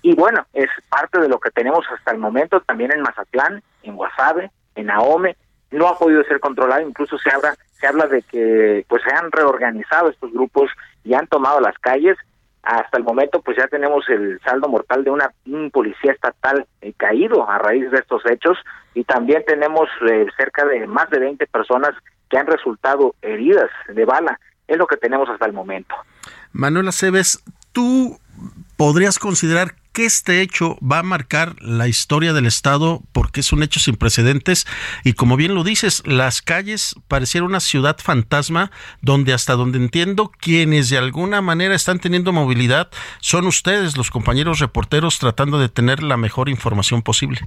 [0.00, 3.94] y bueno, es parte de lo que tenemos hasta el momento también en Mazatlán, en
[3.94, 5.36] Guasave, en AOME,
[5.70, 9.30] no ha podido ser controlado, incluso se habla, se habla de que pues se han
[9.30, 10.70] reorganizado estos grupos
[11.04, 12.16] y han tomado las calles.
[12.62, 16.92] Hasta el momento pues ya tenemos el saldo mortal de una un policía estatal eh,
[16.96, 18.58] caído a raíz de estos hechos
[18.94, 21.90] y también tenemos eh, cerca de más de 20 personas
[22.28, 24.38] que han resultado heridas de bala.
[24.66, 25.94] Es lo que tenemos hasta el momento.
[26.52, 27.42] Manuela Cebes,
[27.78, 28.18] ¿tú
[28.76, 33.62] podrías considerar que este hecho va a marcar la historia del Estado porque es un
[33.62, 34.66] hecho sin precedentes
[35.04, 40.32] y como bien lo dices, las calles parecieron una ciudad fantasma donde hasta donde entiendo
[40.40, 42.88] quienes de alguna manera están teniendo movilidad
[43.20, 47.38] son ustedes, los compañeros reporteros, tratando de tener la mejor información posible.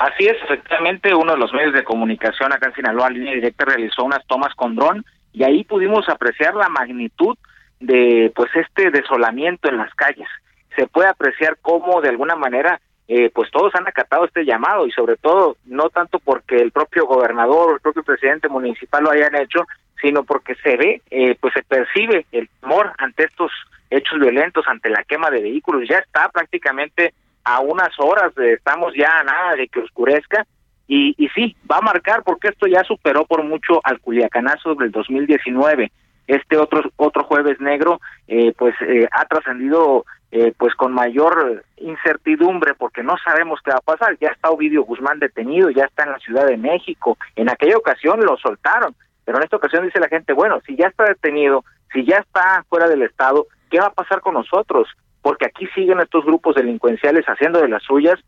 [0.00, 4.02] Así es, efectivamente, uno de los medios de comunicación acá en Sinaloa, Línea Directa, realizó
[4.02, 7.38] unas tomas con dron y ahí pudimos apreciar la magnitud
[7.86, 10.28] de pues este desolamiento en las calles.
[10.76, 14.90] Se puede apreciar cómo de alguna manera eh, pues todos han acatado este llamado y
[14.92, 19.34] sobre todo no tanto porque el propio gobernador o el propio presidente municipal lo hayan
[19.36, 19.66] hecho,
[20.00, 23.52] sino porque se ve, eh, pues se percibe el temor ante estos
[23.90, 27.12] hechos violentos, ante la quema de vehículos, ya está prácticamente
[27.44, 30.46] a unas horas, de, estamos ya a nada de que oscurezca
[30.88, 34.90] y, y sí, va a marcar porque esto ya superó por mucho al Culiacanazo del
[34.90, 35.92] 2019
[36.26, 40.04] este otro otro jueves negro eh, pues eh, ha trascendido
[40.36, 44.18] eh, pues con mayor incertidumbre porque no sabemos qué va a pasar.
[44.20, 47.16] Ya está Ovidio Guzmán detenido, ya está en la Ciudad de México.
[47.36, 50.88] En aquella ocasión lo soltaron, pero en esta ocasión dice la gente, bueno, si ya
[50.88, 54.88] está detenido, si ya está fuera del Estado, ¿qué va a pasar con nosotros?
[55.22, 58.18] Porque aquí siguen estos grupos delincuenciales haciendo de las suyas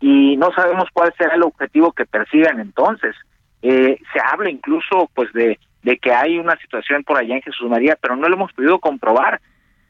[0.00, 3.14] y no sabemos cuál será el objetivo que persigan entonces.
[3.62, 7.68] Eh, se habla incluso pues de, de que hay una situación por allá en Jesús
[7.68, 9.40] María, pero no lo hemos podido comprobar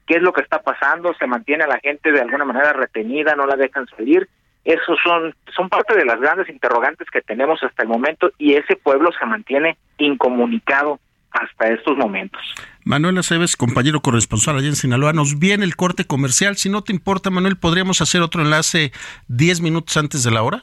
[0.06, 3.34] qué es lo que está pasando, se mantiene a la gente de alguna manera retenida,
[3.36, 4.28] no la dejan salir.
[4.64, 8.76] Esos son, son parte de las grandes interrogantes que tenemos hasta el momento y ese
[8.76, 11.00] pueblo se mantiene incomunicado
[11.32, 12.40] hasta estos momentos.
[12.84, 16.56] Manuel Aceves, compañero corresponsal allá en Sinaloa, nos viene el corte comercial.
[16.56, 18.92] Si no te importa, Manuel, ¿podríamos hacer otro enlace
[19.28, 20.62] 10 minutos antes de la hora?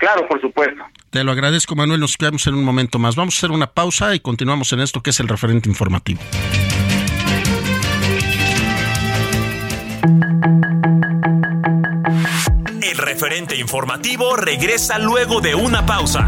[0.00, 0.82] Claro, por supuesto.
[1.10, 2.00] Te lo agradezco, Manuel.
[2.00, 3.16] Nos quedamos en un momento más.
[3.16, 6.20] Vamos a hacer una pausa y continuamos en esto que es el referente informativo.
[12.82, 16.26] El referente informativo regresa luego de una pausa.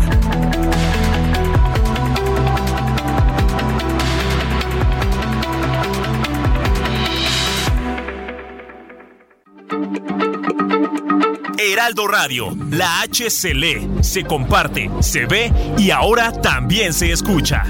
[11.63, 17.63] Heraldo Radio, la H se lee, se comparte, se ve y ahora también se escucha.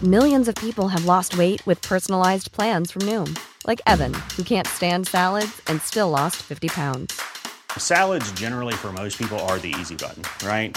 [0.00, 4.68] Millions of people have lost weight with personalized plans from Noom, like Evan, who can't
[4.68, 7.20] stand salads and still lost 50 pounds.
[7.76, 10.76] Salads, generally, for most people, are the easy button, right?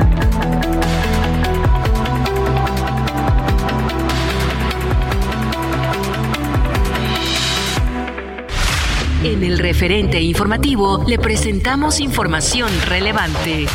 [9.23, 13.67] En el referente informativo le presentamos información relevante.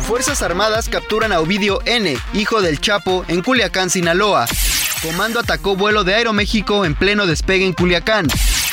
[0.00, 4.46] Fuerzas Armadas capturan a Ovidio N., hijo del Chapo, en Culiacán, Sinaloa.
[5.02, 8.26] Comando atacó vuelo de Aeroméxico en pleno despegue en Culiacán.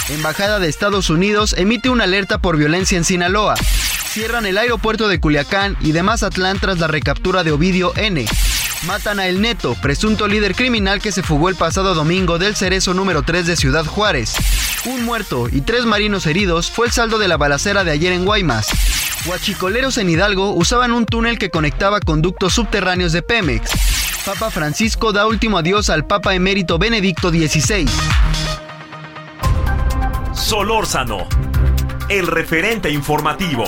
[0.10, 3.56] Embajada de Estados Unidos emite una alerta por violencia en Sinaloa.
[3.56, 8.26] Cierran el aeropuerto de Culiacán y de Mazatlán tras la recaptura de Ovidio N.
[8.86, 12.93] Matan a El Neto, presunto líder criminal que se fugó el pasado domingo del cerezo
[12.93, 14.36] número 3 de Ciudad Juárez.
[14.86, 18.26] Un muerto y tres marinos heridos fue el saldo de la balacera de ayer en
[18.26, 18.67] Guaymas.
[19.26, 23.71] Huachicoleros en Hidalgo usaban un túnel que conectaba conductos subterráneos de Pemex.
[24.24, 27.88] Papa Francisco da último adiós al Papa emérito Benedicto XVI.
[30.34, 31.28] Solórzano,
[32.10, 33.65] el referente informativo.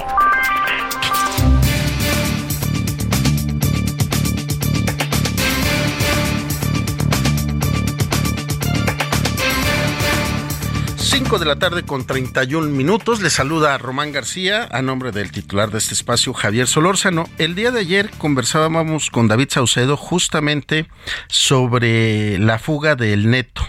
[11.18, 13.22] Cinco de la tarde con 31 minutos.
[13.22, 17.28] Le saluda a Román García a nombre del titular de este espacio, Javier Solórzano.
[17.40, 20.88] El día de ayer conversábamos con David Saucedo justamente
[21.28, 23.64] sobre la fuga del neto.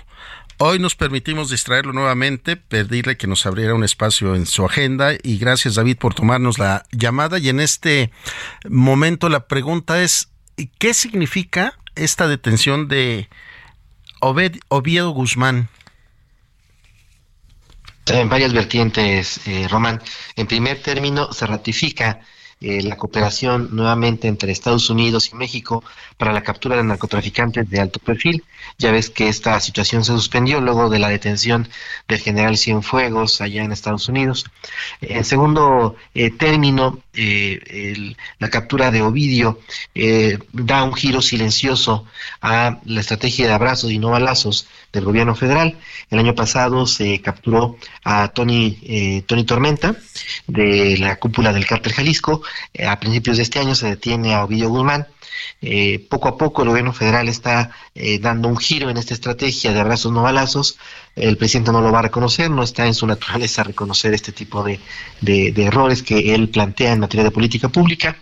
[0.59, 5.39] Hoy nos permitimos distraerlo nuevamente, pedirle que nos abriera un espacio en su agenda y
[5.39, 8.11] gracias David por tomarnos la llamada y en este
[8.69, 10.29] momento la pregunta es,
[10.79, 13.31] ¿qué significa esta detención de
[14.21, 15.71] Oviedo Guzmán?
[18.11, 20.01] En varias vertientes, eh, Román.
[20.37, 22.21] En primer término, se ratifica
[22.61, 25.85] eh, la cooperación nuevamente entre Estados Unidos y México
[26.16, 28.42] para la captura de narcotraficantes de alto perfil.
[28.79, 31.68] Ya ves que esta situación se suspendió luego de la detención
[32.09, 34.44] del general Cienfuegos allá en Estados Unidos.
[35.01, 39.61] En segundo eh, término, eh, la captura de Ovidio
[40.53, 42.07] da un giro silencioso
[42.42, 45.79] a la estrategia de abrazos y no balazos del gobierno federal.
[46.11, 49.96] El año pasado se capturó a Tony, Tony Tormenta
[50.46, 54.44] de la cúpula del cártel Jalisco eh, a principios de este año se detiene a
[54.44, 55.07] Ovidio Guzmán.
[55.61, 59.72] Eh, poco a poco el gobierno federal está eh, dando un giro en esta estrategia
[59.72, 60.79] de abrazos no balazos.
[61.14, 64.62] El presidente no lo va a reconocer, no está en su naturaleza reconocer este tipo
[64.62, 64.81] de,
[65.20, 68.16] de, errores que él plantea en materia de política pública.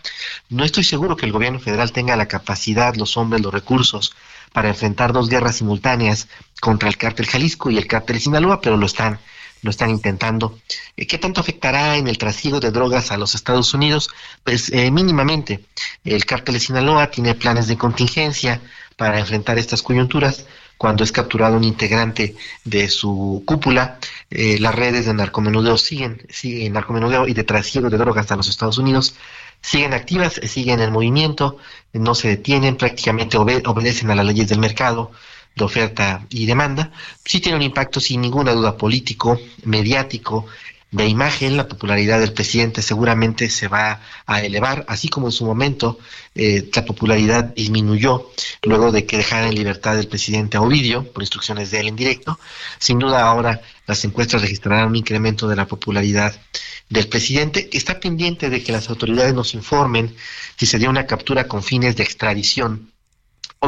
[0.49, 4.15] No estoy seguro que el gobierno federal tenga la capacidad, los hombres, los recursos
[4.57, 6.29] para enfrentar dos guerras simultáneas
[6.63, 9.19] contra el cártel Jalisco y el cártel Sinaloa, pero lo están
[9.61, 10.59] lo están intentando.
[10.97, 14.09] Eh, ¿Qué tanto afectará en el trasiego de drogas a los Estados Unidos?
[14.45, 15.61] Pues eh, mínimamente.
[16.05, 18.63] El cártel Sinaloa tiene planes de contingencia
[18.97, 20.47] para enfrentar estas coyunturas.
[20.79, 23.99] Cuando es capturado un integrante de su cúpula,
[24.31, 28.49] eh, las redes de narcomenudeo siguen, siguen narcomenudeo y de trasiego de drogas a los
[28.49, 29.17] Estados Unidos
[29.61, 31.59] siguen activas, siguen en movimiento,
[31.93, 35.11] no se detienen, prácticamente obedecen a las leyes del mercado,
[35.57, 36.93] de oferta y demanda,
[37.25, 40.47] sí tiene un impacto sin ninguna duda político, mediático,
[40.91, 45.45] de imagen, la popularidad del presidente seguramente se va a elevar, así como en su
[45.45, 45.99] momento
[46.35, 48.31] eh, la popularidad disminuyó
[48.63, 51.97] luego de que dejara en libertad el presidente a Ovidio, por instrucciones de él en
[51.97, 52.39] directo.
[52.79, 56.41] Sin duda ahora las encuestas registrarán un incremento de la popularidad
[56.89, 60.15] del presidente, está pendiente de que las autoridades nos informen
[60.57, 62.93] si se dio una captura con fines de extradición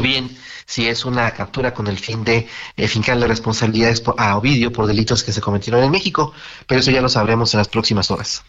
[0.01, 4.87] bien si es una captura con el fin de eh, fincarle responsabilidades a Ovidio por
[4.87, 6.35] delitos que se cometieron en México,
[6.67, 8.45] pero eso ya lo sabremos en las próximas horas.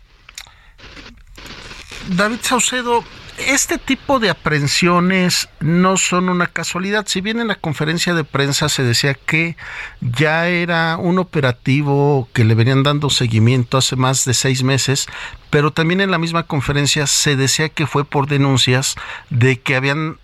[2.10, 3.04] David Saucedo,
[3.38, 7.06] este tipo de aprehensiones no son una casualidad.
[7.08, 9.56] Si bien en la conferencia de prensa se decía que
[10.02, 15.08] ya era un operativo que le venían dando seguimiento hace más de seis meses,
[15.52, 18.96] pero también en la misma conferencia se decía que fue por denuncias
[19.30, 20.18] de que habían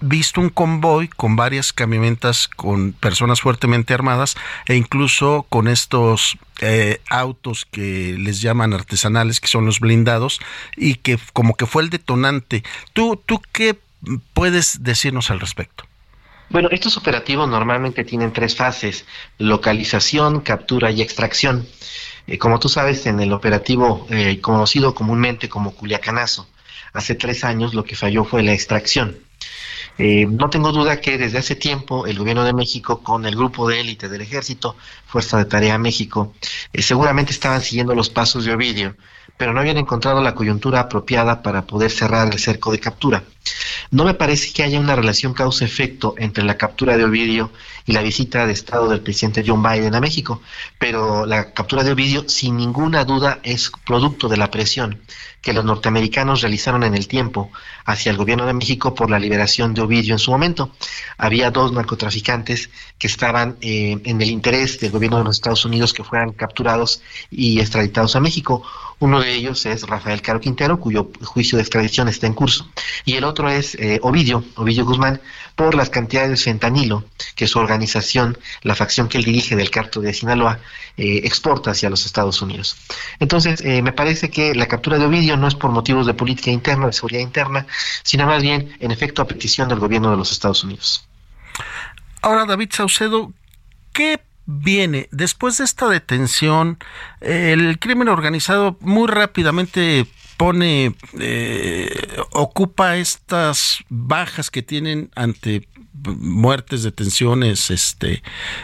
[0.00, 7.00] visto un convoy con varias camionetas con personas fuertemente armadas e incluso con estos eh,
[7.08, 10.40] autos que les llaman artesanales, que son los blindados,
[10.76, 12.62] y que como que fue el detonante.
[12.92, 13.78] ¿Tú, tú qué
[14.32, 15.84] puedes decirnos al respecto?
[16.48, 19.04] Bueno, estos operativos normalmente tienen tres fases,
[19.38, 21.66] localización, captura y extracción.
[22.26, 26.48] Eh, como tú sabes, en el operativo eh, conocido comúnmente como Culiacanazo,
[26.92, 29.18] hace tres años lo que falló fue la extracción.
[29.98, 33.68] Eh, no tengo duda que desde hace tiempo el gobierno de México con el grupo
[33.68, 36.34] de élite del ejército, Fuerza de Tarea México,
[36.72, 38.96] eh, seguramente estaban siguiendo los pasos de Ovidio,
[39.36, 43.24] pero no habían encontrado la coyuntura apropiada para poder cerrar el cerco de captura.
[43.90, 47.52] No me parece que haya una relación causa-efecto entre la captura de Ovidio
[47.84, 50.42] y la visita de Estado del presidente John Biden a México,
[50.78, 55.00] pero la captura de Ovidio sin ninguna duda es producto de la presión
[55.46, 57.52] que los norteamericanos realizaron en el tiempo
[57.84, 60.72] hacia el gobierno de México por la liberación de Ovidio en su momento.
[61.18, 65.92] Había dos narcotraficantes que estaban eh, en el interés del gobierno de los Estados Unidos
[65.92, 68.64] que fueran capturados y extraditados a México.
[68.98, 72.68] Uno de ellos es Rafael Caro Quintero, cuyo juicio de extradición está en curso,
[73.04, 75.20] y el otro es eh, Ovidio, Ovidio Guzmán,
[75.54, 80.00] por las cantidades de fentanilo que su organización, la facción que él dirige del carto
[80.00, 80.58] de Sinaloa,
[80.96, 82.76] eh, exporta hacia los Estados Unidos.
[83.20, 86.86] Entonces, me parece que la captura de Ovidio no es por motivos de política interna,
[86.86, 87.66] de seguridad interna,
[88.02, 91.06] sino más bien, en efecto, a petición del gobierno de los Estados Unidos.
[92.22, 93.32] Ahora, David Saucedo,
[93.92, 96.78] ¿qué viene después de esta detención?
[97.20, 107.70] El crimen organizado muy rápidamente pone, eh, ocupa estas bajas que tienen ante muertes, detenciones,
[107.70, 108.22] este,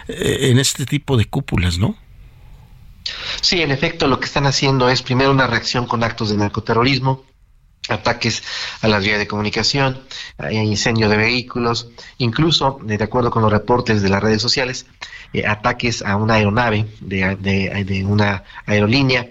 [0.08, 1.96] eh, en este tipo de cúpulas, ¿no?
[3.40, 7.24] Sí, en efecto, lo que están haciendo es primero una reacción con actos de narcoterrorismo,
[7.88, 8.42] ataques
[8.80, 10.00] a las vías de comunicación,
[10.50, 14.86] incendio de vehículos, incluso, de acuerdo con los reportes de las redes sociales,
[15.32, 19.28] eh, ataques a una aeronave de, una aerolínea.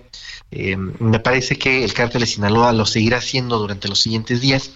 [0.51, 4.71] Eh, me parece que el cártel de Sinaloa lo seguirá haciendo durante los siguientes días.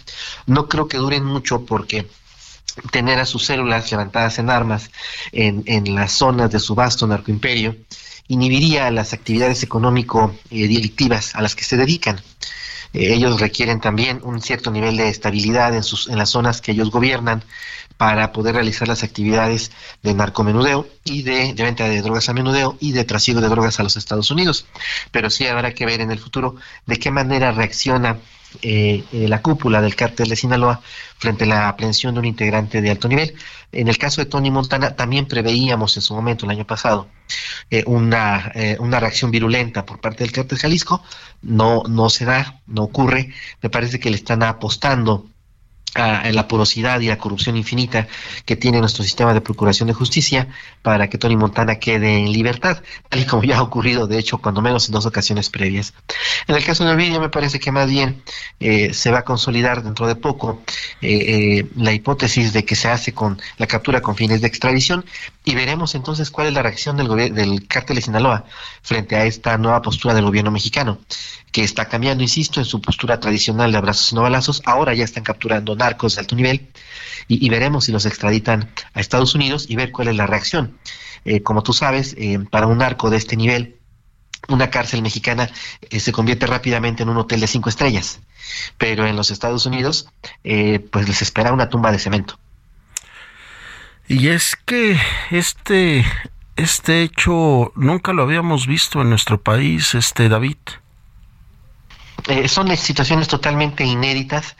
[0.45, 2.07] No creo que duren mucho porque
[2.91, 4.91] tener a sus células levantadas en armas
[5.31, 7.75] en, en las zonas de su vasto narcoimperio
[8.27, 12.21] inhibiría las actividades económico-delictivas a las que se dedican.
[12.95, 16.71] Eh, ellos requieren también un cierto nivel de estabilidad en, sus, en las zonas que
[16.71, 17.43] ellos gobiernan
[17.97, 19.71] para poder realizar las actividades
[20.03, 23.84] de narcomenudeo y de, venta de drogas a menudeo y de trasiego de drogas a
[23.84, 24.67] los Estados Unidos.
[25.12, 26.55] Pero sí habrá que ver en el futuro
[26.86, 28.17] de qué manera reacciona
[28.62, 30.81] eh, eh, la cúpula del cártel de Sinaloa
[31.17, 33.34] frente a la aprehensión de un integrante de alto nivel.
[33.71, 37.10] En el caso de Tony Montana también preveíamos en su momento, el año pasado,
[37.69, 41.03] eh, una, una reacción virulenta por parte del cártel Jalisco.
[41.41, 43.34] No, no se da, no ocurre.
[43.62, 45.27] Me parece que le están apostando
[45.95, 48.07] a, la porosidad y la corrupción infinita
[48.45, 50.47] que tiene nuestro sistema de procuración de justicia
[50.81, 54.37] para que Tony Montana quede en libertad, tal y como ya ha ocurrido, de hecho,
[54.37, 55.93] cuando menos en dos ocasiones previas.
[56.47, 58.21] En el caso de Ovidio, me parece que más bien
[58.59, 60.61] eh, se va a consolidar dentro de poco
[61.01, 65.05] eh, eh, la hipótesis de que se hace con la captura con fines de extradición
[65.43, 68.45] y veremos entonces cuál es la reacción del, del cártel de Sinaloa
[68.81, 70.99] frente a esta nueva postura del gobierno mexicano
[71.55, 74.61] que está cambiando, insisto, en su postura tradicional de abrazos y no balazos.
[74.65, 76.67] Ahora ya están capturando narcos de alto nivel
[77.29, 80.77] y, veremos si los extraditan a Estados Unidos y ver cuál es la reacción.
[81.23, 83.77] Eh, como tú sabes, eh, para un narco de este nivel,
[84.49, 85.49] una cárcel mexicana
[85.89, 88.19] eh, se convierte rápidamente en un hotel de cinco estrellas,
[88.77, 90.09] pero en los Estados Unidos,
[90.43, 92.37] pues les espera una tumba de cemento.
[94.09, 94.99] Y es que
[95.31, 96.03] este,
[96.57, 100.57] este hecho nunca lo habíamos visto en nuestro país, este David.
[102.28, 104.55] Eh, son situaciones totalmente inéditas.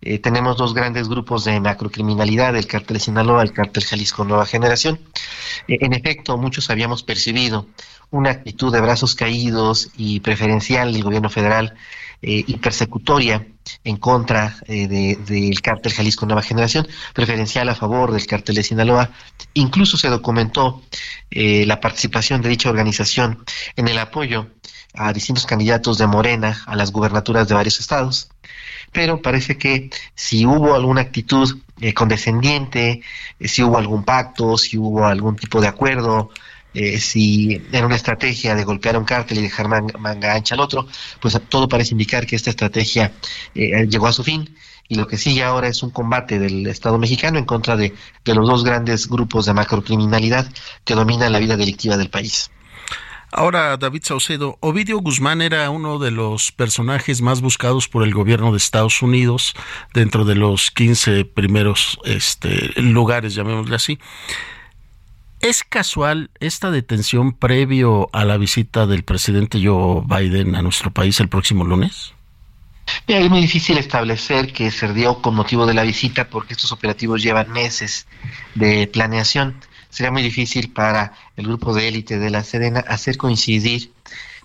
[0.00, 4.98] Eh, tenemos dos grandes grupos de macrocriminalidad, el cártel Sinaloa, el cártel Jalisco Nueva Generación.
[5.68, 7.66] Eh, en efecto, muchos habíamos percibido
[8.10, 11.74] una actitud de brazos caídos y preferencial del gobierno federal
[12.22, 13.46] y persecutoria
[13.82, 19.10] en contra del cártel Jalisco Nueva Generación, preferencial a favor del cártel de Sinaloa.
[19.54, 20.82] Incluso se documentó
[21.30, 23.42] la participación de dicha organización
[23.74, 24.48] en el apoyo
[24.94, 28.28] a distintos candidatos de Morena a las gubernaturas de varios estados.
[28.92, 31.58] Pero parece que si hubo alguna actitud
[31.94, 33.02] condescendiente,
[33.40, 36.30] si hubo algún pacto, si hubo algún tipo de acuerdo,
[36.72, 40.86] eh, si era una estrategia de golpear un cártel y dejar manga, ancha al otro,
[41.20, 43.12] pues todo parece indicar que esta estrategia
[43.54, 44.54] eh, llegó a su fin
[44.88, 48.48] y lo que sigue ahora es un combate del Estado mexicano en contra de, los
[48.48, 50.48] dos grandes grupos de macrocriminalidad
[50.84, 52.50] que dominan la vida delictiva del país.
[53.32, 58.50] Ahora, David Saucedo, Ovidio Guzmán era uno de los personajes más buscados por el gobierno
[58.50, 59.54] de Estados Unidos
[59.94, 63.98] dentro de los 15 primeros este, lugares, llamémosle así.
[65.40, 71.18] ¿Es casual esta detención previo a la visita del presidente Joe Biden a nuestro país
[71.20, 72.14] el próximo lunes?
[73.06, 77.22] es muy difícil establecer que se dio con motivo de la visita porque estos operativos
[77.22, 78.06] llevan meses
[78.54, 79.56] de planeación.
[79.90, 83.92] Sería muy difícil para el grupo de élite de la Sedena hacer coincidir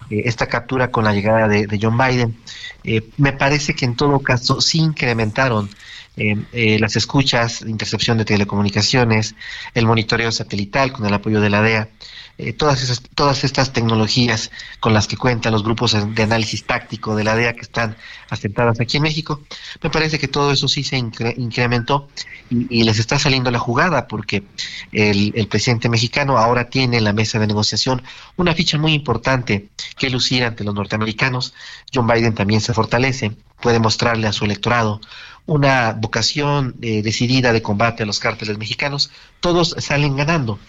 [0.10, 2.38] eh, esta captura con la llegada de, John Biden.
[2.84, 5.70] Eh, me parece que en todo caso sí incrementaron
[6.18, 9.36] eh, las escuchas, intercepción de telecomunicaciones,
[9.74, 11.90] el monitoreo satelital con el apoyo de la DEA,
[12.38, 17.16] eh, todas, esas, todas estas tecnologías con las que cuentan los grupos de análisis táctico
[17.16, 17.96] de la DEA que están
[18.30, 19.42] asentadas aquí en México,
[19.82, 22.10] me parece que todo eso sí se incrementó
[22.50, 24.44] y, les está saliendo la jugada porque
[24.92, 28.04] el, el, presidente mexicano ahora tiene en la mesa de negociación
[28.36, 31.54] una ficha muy importante que lucir ante los norteamericanos.
[31.94, 35.02] John Biden también se fortalece, puede mostrarle a su electorado
[35.46, 40.60] una vocación eh, decidida de combate a los cárteles mexicanos, todos salen ganando.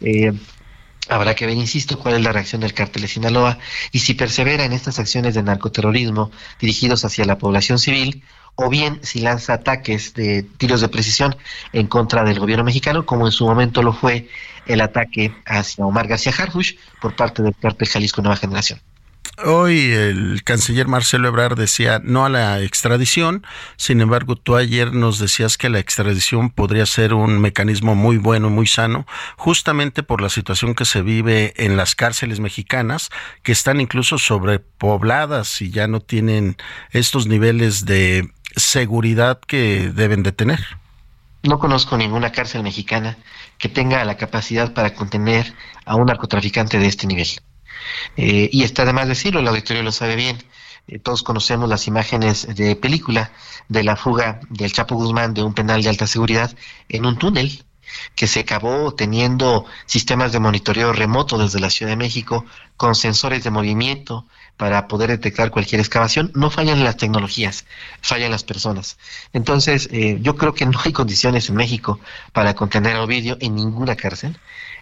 [0.00, 0.32] Eh,
[1.08, 3.58] habrá que ver, insisto, cuál es la reacción del cártel de Sinaloa
[3.92, 8.22] y si persevera en estas acciones de narcoterrorismo dirigidos hacia la población civil
[8.54, 11.36] o bien si lanza ataques de tiros de precisión
[11.72, 14.28] en contra del gobierno mexicano, como en su momento lo fue
[14.66, 18.80] el ataque hacia Omar García Harfuch por parte del cártel Jalisco Nueva Generación.
[19.44, 25.18] Hoy el canciller Marcelo Ebrard decía no a la extradición, sin embargo tú ayer nos
[25.18, 29.06] decías que la extradición podría ser un mecanismo muy bueno, muy sano,
[29.36, 33.10] justamente por la situación que se vive en las cárceles mexicanas,
[33.42, 36.56] que están incluso sobrepobladas y ya no tienen
[36.90, 40.60] estos niveles de seguridad que deben de tener.
[41.44, 43.16] No conozco ninguna cárcel mexicana
[43.58, 45.54] que tenga la capacidad para contener
[45.84, 47.28] a un narcotraficante de este nivel.
[48.16, 50.38] Eh, y está de más decirlo, el auditorio lo sabe bien.
[50.86, 53.32] Eh, todos conocemos las imágenes de película
[53.68, 56.54] de la fuga del Chapo Guzmán de un penal de alta seguridad
[56.88, 57.64] en un túnel
[58.14, 62.44] que se acabó teniendo sistemas de monitoreo remoto desde la Ciudad de México
[62.76, 64.26] con sensores de movimiento
[64.58, 66.30] para poder detectar cualquier excavación.
[66.34, 67.64] No fallan las tecnologías,
[68.02, 68.98] fallan las personas.
[69.32, 72.00] Entonces, eh, yo creo que no hay condiciones en México
[72.32, 74.36] para contener a Ovidio en ninguna cárcel.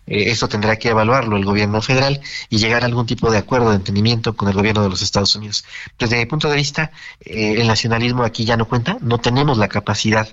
[0.07, 3.71] Eh, eso tendrá que evaluarlo el gobierno federal y llegar a algún tipo de acuerdo
[3.71, 5.65] de entendimiento con el gobierno de los Estados Unidos.
[5.99, 9.69] Desde mi punto de vista, eh, el nacionalismo aquí ya no cuenta, no tenemos la
[9.69, 10.29] capacidad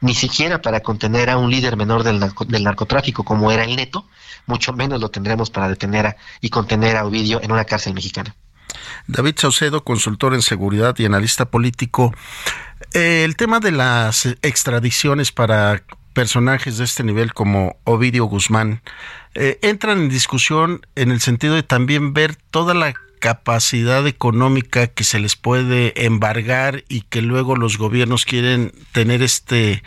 [0.00, 4.06] ni siquiera para contener a un líder menor del, del narcotráfico como era el neto,
[4.46, 8.36] mucho menos lo tendremos para detener y contener a Ovidio en una cárcel mexicana.
[9.06, 12.14] David Saucedo, consultor en seguridad y analista político.
[12.92, 15.82] Eh, el tema de las extradiciones para
[16.14, 18.80] personajes de este nivel como Ovidio Guzmán
[19.34, 25.02] eh, entran en discusión en el sentido de también ver toda la capacidad económica que
[25.02, 29.82] se les puede embargar y que luego los gobiernos quieren tener este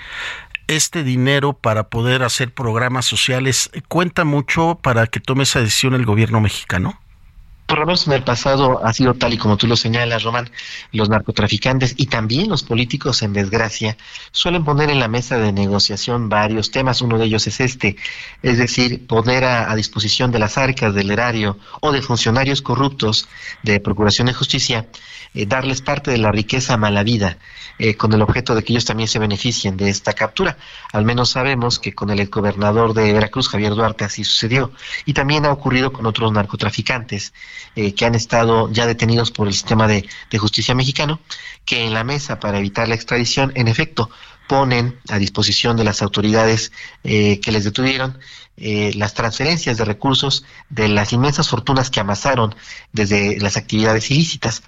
[0.68, 6.06] este dinero para poder hacer programas sociales cuenta mucho para que tome esa decisión el
[6.06, 7.00] gobierno mexicano
[7.68, 10.50] por lo menos en el pasado ha sido tal y como tú lo señalas, Román,
[10.94, 13.98] los narcotraficantes y también los políticos en desgracia
[14.32, 17.02] suelen poner en la mesa de negociación varios temas.
[17.02, 17.98] Uno de ellos es este,
[18.42, 23.28] es decir, poner a, disposición de las arcas del erario o de funcionarios corruptos
[23.64, 24.88] de Procuración de Justicia,
[25.34, 27.38] eh, darles parte de la riqueza mala vida,
[27.80, 30.58] eh, con el objeto de que ellos también se beneficien de esta captura.
[30.94, 34.72] Al menos sabemos que con el gobernador de Veracruz, Javier Duarte, así sucedió.
[35.06, 37.34] Y también ha ocurrido con otros narcotraficantes
[37.76, 41.20] eh, que han estado ya detenidos por el sistema de, justicia mexicano,
[41.66, 44.10] que en la mesa para evitar la extradición, en efecto,
[44.48, 46.72] ponen a disposición de las autoridades
[47.04, 48.18] eh, que les detuvieron
[48.60, 52.56] eh, las transferencias de recursos de las inmensas fortunas que amasaron
[52.92, 54.64] desde las actividades ilícitas.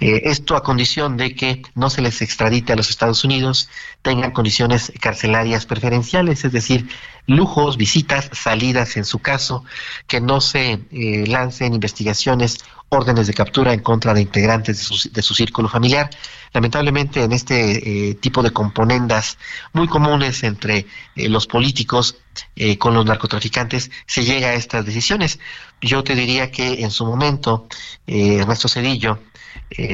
[0.00, 3.68] Eh, esto a condición de que no se les extradite a los Estados Unidos,
[4.02, 6.88] tengan condiciones carcelarias preferenciales, es decir,
[7.26, 9.64] lujos, visitas, salidas en su caso,
[10.08, 12.58] que no se eh, lancen investigaciones
[12.88, 16.10] órdenes de captura en contra de integrantes de su, de su círculo familiar.
[16.52, 19.38] Lamentablemente en este eh, tipo de componendas
[19.74, 22.16] muy comunes entre los políticos
[22.56, 25.38] eh, con los narcotraficantes se llega a estas decisiones.
[25.80, 27.68] Yo te diría que en su momento
[28.06, 29.20] Ernesto Cedillo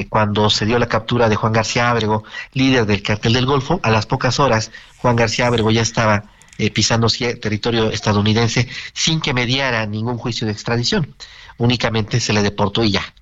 [0.08, 2.22] cuando se dio la captura de Juan García Ábrego,
[2.52, 6.24] líder del cartel del Golfo, a las pocas horas Juan García Ábrego ya estaba
[6.72, 11.14] pisando territorio estadounidense sin que mediara ningún juicio de extradición
[11.58, 13.14] únicamente se le deportó y ya.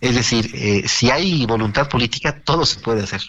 [0.00, 3.22] Es decir, eh, si hay voluntad política, todo se puede hacer.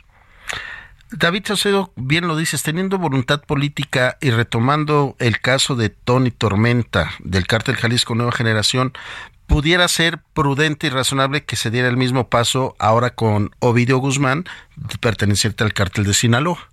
[1.12, 7.12] David Saucedo, bien lo dices, teniendo voluntad política y retomando el caso de Tony Tormenta
[7.20, 8.94] del cártel Jalisco Nueva Generación,
[9.48, 14.46] pudiera ser prudente y razonable que se diera el mismo paso ahora con Ovidio Guzmán,
[15.00, 16.70] perteneciente al cártel de Sinaloa.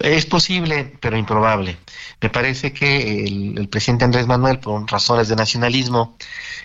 [0.00, 1.76] Es posible, pero improbable.
[2.20, 6.16] Me parece que el, presidente Andrés Manuel, por razones de nacionalismo,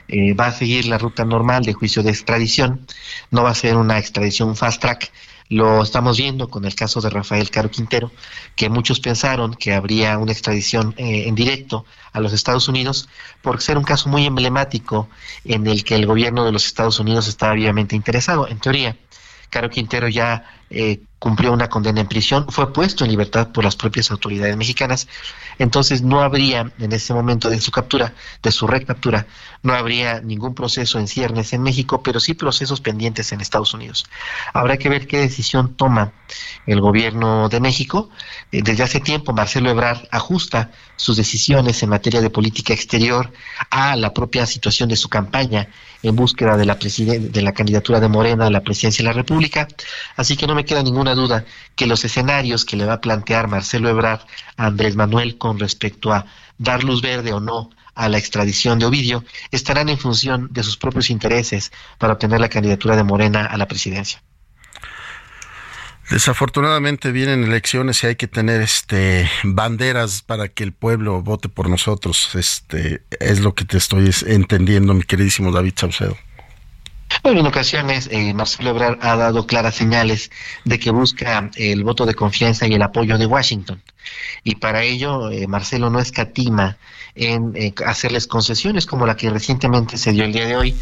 [0.07, 2.85] eh, va a seguir la ruta normal de juicio de extradición.
[3.31, 5.11] No va a ser una extradición fast track.
[5.49, 8.11] Lo estamos viendo con el caso de Rafael Caro Quintero,
[8.55, 13.07] que muchos pensaron que habría una extradición eh, en directo a los Estados Unidos,
[13.41, 15.07] por ser un caso muy emblemático
[15.45, 18.47] en el que el gobierno de los Estados Unidos estaba vivamente interesado.
[18.47, 18.97] En teoría,
[19.49, 23.75] Caro Quintero ya eh, cumplió una condena en prisión, fue puesto en libertad por las
[23.75, 25.07] propias autoridades mexicanas,
[25.57, 29.25] entonces no habría en ese momento de su captura, de su recaptura,
[29.63, 34.05] no habría ningún proceso en ciernes en México, pero sí procesos pendientes en Estados Unidos.
[34.53, 36.13] Habrá que ver qué decisión toma
[36.67, 38.09] el gobierno de México.
[38.51, 43.31] Eh, desde hace tiempo Marcelo Ebrard ajusta sus decisiones en materia de política exterior
[43.71, 45.69] a la propia situación de su campaña
[46.09, 49.67] en búsqueda de la, de la candidatura de Morena a la presidencia de la República,
[50.15, 51.45] así que no me queda ninguna duda
[51.75, 54.21] que los escenarios que le va a plantear Marcelo Ebrard
[54.57, 56.25] a Andrés Manuel con respecto a
[56.57, 60.77] dar luz verde o no a la extradición de Ovidio estarán en función de sus
[60.77, 64.21] propios intereses para obtener la candidatura de Morena a la presidencia.
[66.09, 71.69] Desafortunadamente vienen elecciones y hay que tener este banderas para que el pueblo vote por
[71.69, 72.33] nosotros.
[72.35, 76.17] Este es lo que te estoy entendiendo, mi queridísimo David Saucedo.
[77.23, 80.31] Bueno, en ocasiones eh, Marcelo Ebrard ha dado claras señales
[80.63, 83.81] de que busca el voto de confianza y el apoyo de Washington.
[84.43, 86.77] Y para ello, eh, Marcelo no escatima
[87.15, 90.75] en eh, hacerles concesiones como la que recientemente se dio el día de hoy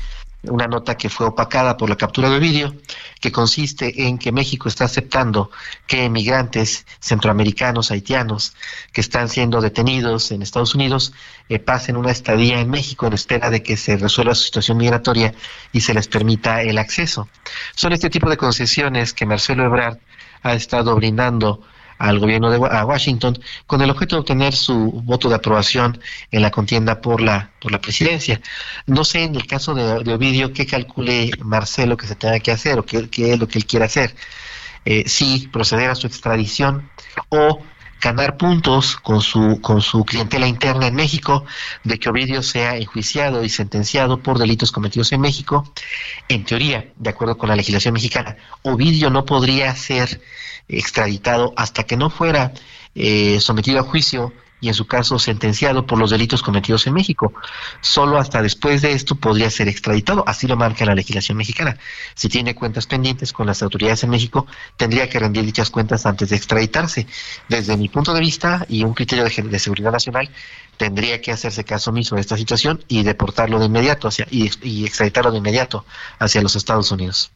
[0.50, 2.76] una nota que fue opacada por la captura de vídeo,
[3.20, 5.52] que consiste en que México está aceptando
[5.88, 8.54] que emigrantes centroamericanos, haitianos,
[8.92, 11.14] que están siendo detenidos en Estados Unidos,
[11.50, 15.34] eh, pasen una estadía en México en espera de que se resuelva su situación migratoria
[15.72, 17.28] y se les permita el acceso.
[17.76, 19.98] Son este tipo de concesiones que Marcelo Ebrard
[20.44, 21.62] ha estado brindando
[21.98, 26.00] al gobierno de Washington con el objeto de obtener su voto de aprobación
[26.32, 28.42] en la contienda por la por la presidencia.
[28.86, 32.78] No sé en el caso de, Ovidio qué calcule Marcelo que se tenga que hacer
[32.80, 34.16] o qué, es lo que él quiere hacer.
[34.86, 36.92] Eh, si proceder a su extradición
[37.30, 37.60] o
[38.02, 41.44] ganar puntos con su, con su clientela interna en México,
[41.84, 45.74] de que Ovidio sea enjuiciado y sentenciado por delitos cometidos en México.
[46.28, 50.22] En teoría, de acuerdo con la legislación mexicana, Ovidio no podría ser
[50.68, 52.54] extraditado hasta que no fuera
[52.96, 57.34] eh, sometido a juicio y en su caso sentenciado por los delitos cometidos en México.
[57.82, 61.78] Solo hasta después de esto podría ser extraditado, así lo marca la legislación mexicana.
[62.16, 64.48] Si tiene cuentas pendientes con las autoridades en México,
[64.78, 67.06] tendría que rendir dichas cuentas antes de extraditarse.
[67.50, 70.30] Desde mi punto de vista y un criterio de, seguridad nacional,
[70.78, 74.86] tendría que hacerse caso omiso de esta situación y deportarlo de inmediato hacia, y, y
[74.86, 75.86] extraditarlo de inmediato
[76.18, 77.32] hacia los Estados Unidos.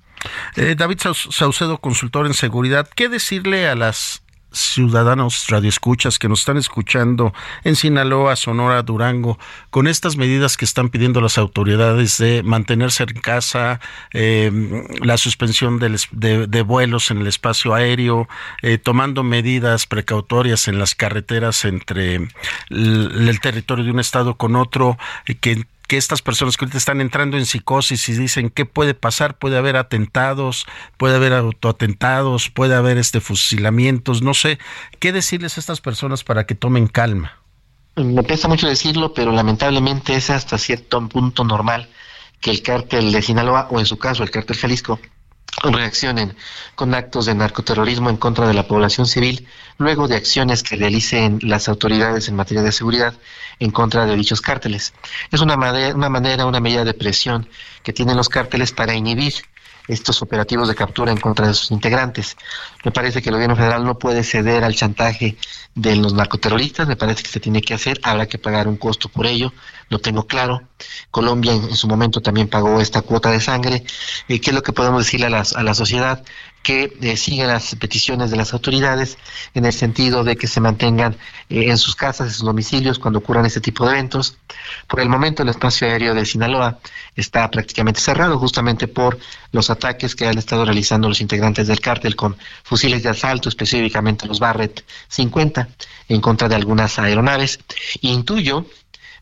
[0.56, 6.58] Eh, David Saucedo, consultor en seguridad, ¿qué decirle a las ciudadanos radioescuchas que nos están
[6.58, 9.38] escuchando en Sinaloa, Sonora, Durango,
[9.70, 13.80] con estas medidas que están pidiendo las autoridades de mantenerse en casa,
[14.14, 14.52] eh,
[15.02, 18.28] la suspensión de, vuelos en el espacio aéreo,
[18.62, 22.28] eh, tomando medidas precautorias en las carreteras entre
[22.70, 24.98] el, territorio de un estado con otro,
[25.42, 29.40] que que estas personas que ahorita están entrando en psicosis y dicen qué puede pasar,
[29.40, 30.68] puede haber atentados,
[30.98, 34.60] puede haber autoatentados, puede haber este fusilamientos, no sé,
[35.00, 37.40] ¿qué decirles a estas personas para que tomen calma?
[37.96, 41.90] Me pesa mucho decirlo, pero lamentablemente es hasta cierto punto normal
[42.40, 45.00] que el cártel de Sinaloa, o en su caso el cártel Jalisco,
[45.64, 46.36] reaccionen
[46.76, 49.48] con actos de narcoterrorismo en contra de la población civil
[49.78, 53.14] luego de acciones que realicen las autoridades en materia de seguridad
[53.60, 54.94] en contra de dichos cárteles.
[55.32, 57.50] Es una, una manera, una medida de presión
[57.84, 59.34] que tienen los cárteles para inhibir
[59.90, 62.38] estos operativos de captura en contra de sus integrantes.
[62.86, 65.36] Me parece que el gobierno federal no puede ceder al chantaje
[65.76, 69.10] de los narcoterroristas, me parece que se tiene que hacer, habrá que pagar un costo
[69.10, 69.52] por ello,
[69.90, 70.62] lo tengo claro.
[71.10, 73.84] Colombia en, su momento también pagó esta cuota de sangre.
[74.28, 76.24] Eh, ¿Qué es lo que podemos decirle a, a la sociedad?
[76.64, 79.18] Que eh, sigan las peticiones de las autoridades
[79.54, 81.14] en el sentido de que se mantengan
[81.50, 84.38] eh, en sus casas, en sus domicilios cuando ocurran este tipo de eventos.
[84.88, 86.80] Por el momento el espacio aéreo de Sinaloa
[87.16, 89.18] está prácticamente cerrado justamente por
[89.52, 94.28] los ataques que han estado realizando los integrantes del cártel con fusiles de asalto, específicamente
[94.28, 95.70] los Barrett 50,
[96.10, 97.60] en contra de algunas aeronaves.
[98.02, 98.66] intuyo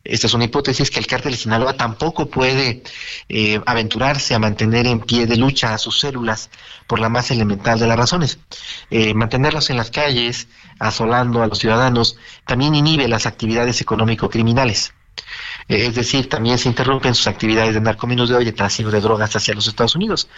[0.08, 2.82] esta es una hipótesis que el cártel de Sinaloa tampoco puede
[3.28, 6.50] eh, aventurarse a mantener en pie de lucha a sus células
[6.88, 8.40] por la más elemental de las razones.
[8.90, 10.48] Eh, mantenerlos en las calles,
[10.80, 14.94] asolando a los ciudadanos, también inhibe las actividades económico-criminales.
[15.68, 19.54] Eh, es decir, también se interrumpen sus actividades de narcomenudeo y de de drogas hacia
[19.54, 20.30] los Estados Unidos.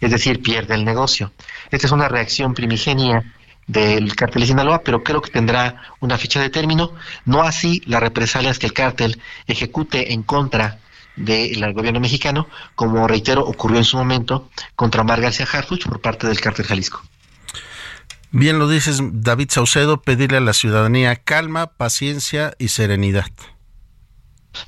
[0.00, 1.32] Es decir, pierde el negocio.
[1.70, 3.24] Esta es una reacción primigenia
[3.66, 6.92] del cártel de Sinaloa, pero creo que tendrá una fecha de término,
[7.24, 10.78] no así las represalias que el cártel ejecute en contra
[11.16, 16.26] del gobierno mexicano, como reitero ocurrió en su momento contra Omar García Harfuch por parte
[16.26, 17.02] del cártel Jalisco.
[18.30, 23.30] Bien lo dices, David Saucedo, pedirle a la ciudadanía calma, paciencia y serenidad.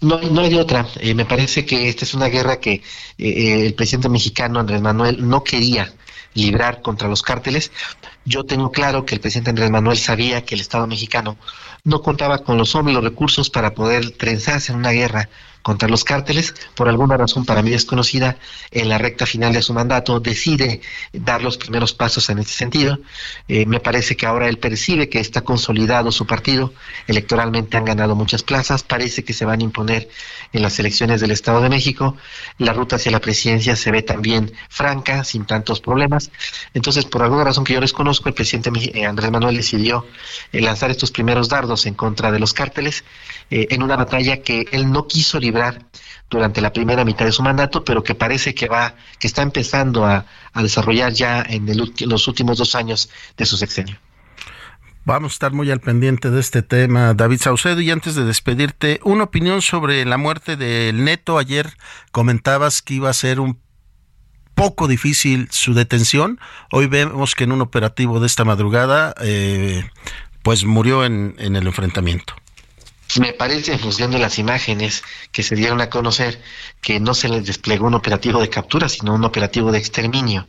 [0.00, 0.86] No, no hay otra.
[1.00, 2.82] Eh, me parece que esta es una guerra que eh,
[3.18, 5.92] eh, el presidente mexicano Andrés Manuel no quería
[6.34, 7.72] librar contra los cárteles.
[8.24, 11.36] Yo tengo claro que el presidente Andrés Manuel sabía que el Estado mexicano
[11.82, 15.28] no contaba con los hombres y los recursos para poder trenzarse en una guerra
[15.66, 18.36] contra los cárteles, por alguna razón para mí desconocida,
[18.70, 20.80] en la recta final de su mandato decide
[21.12, 23.00] dar los primeros pasos en este sentido.
[23.48, 26.72] Eh, me parece que ahora él percibe que está consolidado su partido,
[27.08, 30.08] electoralmente han ganado muchas plazas, parece que se van a imponer
[30.52, 32.16] en las elecciones del Estado de México,
[32.58, 36.30] la ruta hacia la presidencia se ve también franca, sin tantos problemas.
[36.74, 40.06] Entonces, por alguna razón que yo desconozco, el presidente eh, Andrés Manuel decidió
[40.52, 43.02] eh, lanzar estos primeros dardos en contra de los cárteles
[43.48, 45.38] en una batalla que él no quiso
[46.28, 50.04] durante la primera mitad de su mandato, pero que parece que va, que está empezando
[50.04, 53.96] a, desarrollar ya en, los últimos dos años de su sexenio.
[55.04, 57.80] Vamos a estar muy al pendiente de este tema, David Saucedo.
[57.80, 61.38] Y antes de despedirte, una opinión sobre la muerte del Neto.
[61.38, 61.74] Ayer
[62.10, 63.60] comentabas que iba a ser un
[64.56, 66.40] poco difícil su detención.
[66.72, 69.88] Hoy vemos que en un operativo de esta madrugada, eh,
[70.42, 72.34] pues murió en el enfrentamiento.
[73.20, 75.02] Me parece, en función de las imágenes
[75.32, 76.42] que se dieron a conocer,
[76.80, 80.48] que no se les desplegó un operativo de captura, sino un operativo de exterminio.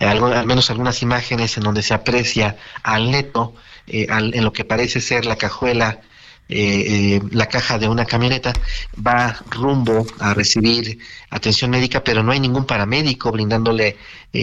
[0.00, 3.54] Eh, al menos algunas imágenes en donde se aprecia al neto,
[3.86, 6.00] eh, en lo que parece ser la cajuela
[6.50, 8.54] eh, la caja de una camioneta
[8.94, 10.98] va rumbo a recibir
[11.28, 13.98] atención médica, pero no hay ningún paramédico brindándole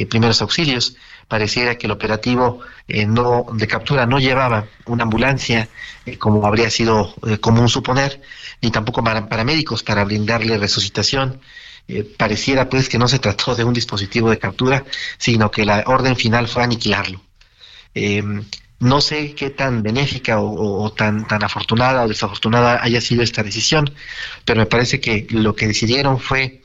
[0.07, 0.95] primeros auxilios
[1.27, 5.69] pareciera que el operativo eh, no de captura no llevaba una ambulancia
[6.05, 8.21] eh, como habría sido eh, común suponer
[8.61, 11.41] ni tampoco para paramédicos para brindarle resucitación.
[12.17, 14.83] Pareciera pues que no se trató de un dispositivo de captura
[15.19, 17.21] sino que la orden final fue aniquilarlo.
[17.93, 18.43] Em,
[18.79, 23.89] no sé qué tan benéfica o, tan, tan afortunada o desafortunada haya sido esta decisión,
[24.43, 26.61] pero me parece que lo que decidieron fue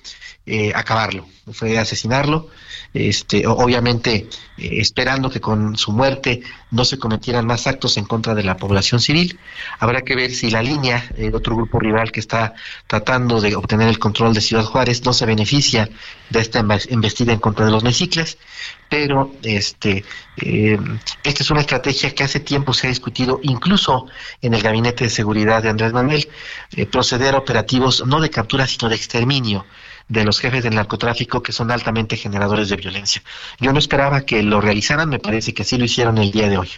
[0.74, 2.48] acabarlo, fue asesinarlo
[2.92, 4.28] este, obviamente
[4.58, 8.56] eh, esperando que con su muerte no se cometieran más actos en contra de la
[8.56, 9.38] población civil.
[9.78, 12.54] Habrá que ver si la línea, el otro grupo rival que está
[12.86, 15.88] tratando de obtener el control de Ciudad Juárez, no se beneficia
[16.30, 18.38] de esta embestida en contra de los mecicles,
[18.88, 20.04] pero este,
[20.36, 20.78] eh,
[21.22, 24.06] esta es una estrategia que hace tiempo se ha discutido incluso
[24.42, 26.28] en el Gabinete de Seguridad de Andrés Manuel,
[26.76, 29.64] eh, proceder a operativos no de captura, sino de exterminio
[30.10, 33.22] de los jefes del narcotráfico que son altamente generadores de violencia.
[33.60, 36.58] Yo no esperaba que lo realizaran, me parece que así lo hicieron el día de
[36.58, 36.68] hoy.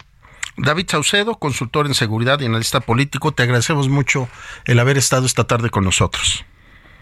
[0.55, 4.29] David Saucedo, consultor en seguridad y analista político, te agradecemos mucho
[4.65, 6.45] el haber estado esta tarde con nosotros.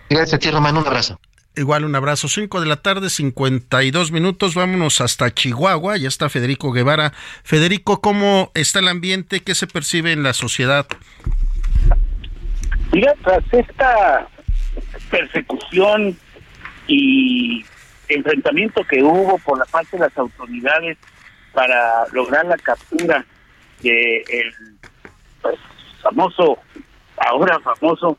[0.10, 1.20] Gracias a ti, Román, un abrazo.
[1.58, 2.30] Igual un abrazo.
[2.30, 4.56] 5 de la tarde, 52 minutos.
[4.56, 5.98] Vámonos hasta Chihuahua.
[5.98, 7.12] Ya está Federico Guevara.
[7.44, 9.42] Federico, ¿cómo está el ambiente?
[9.42, 10.88] ¿Qué se percibe en la sociedad?
[12.94, 14.30] Mira, tras esta
[15.12, 16.18] persecución
[16.88, 17.64] y
[18.08, 20.98] enfrentamiento que hubo por la parte de las autoridades
[21.54, 23.26] para lograr la captura
[23.84, 24.54] de el
[25.42, 25.60] pues,
[26.02, 26.58] famoso,
[27.18, 28.18] ahora famoso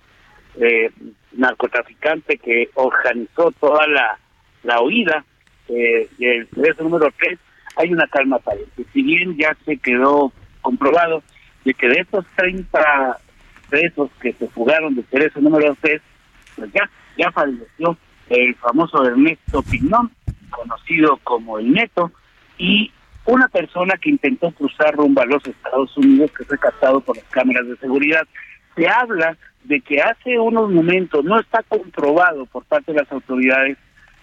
[0.60, 0.90] eh,
[1.32, 4.18] narcotraficante que organizó toda la,
[4.62, 4.78] la
[5.68, 7.38] eh, del Cerezo número 3
[7.76, 8.84] hay una calma aparente.
[8.92, 10.30] Si bien ya se quedó
[10.60, 11.22] comprobado
[11.64, 13.18] de que de estos 30
[13.70, 16.02] presos que se fugaron de Cerezo número 3,
[16.56, 17.96] pues ya, ya falleció
[18.28, 20.10] el famoso Ernesto Pignón,
[20.50, 22.12] conocido como el Neto,
[22.58, 22.90] y
[23.24, 27.26] una persona que intentó cruzar rumbo a los Estados Unidos, que fue captado por las
[27.26, 28.26] cámaras de seguridad.
[28.74, 33.78] Se habla de que hace unos momentos no está comprobado por parte de las autoridades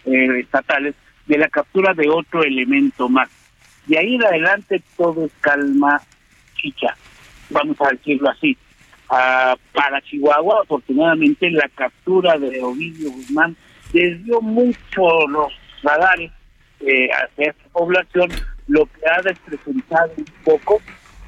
[0.05, 0.95] eh, estatales
[1.27, 3.29] de la captura de otro elemento más.
[3.85, 6.01] De ahí en adelante todo es calma
[6.55, 6.95] chicha,
[7.49, 8.57] vamos a decirlo así.
[9.09, 13.55] Ah, para Chihuahua, afortunadamente, la captura de Ovidio Guzmán
[13.91, 15.51] desvió mucho los
[15.81, 16.31] radares
[16.81, 18.29] eh, hacia esta población,
[18.67, 20.79] lo que ha despresentado un poco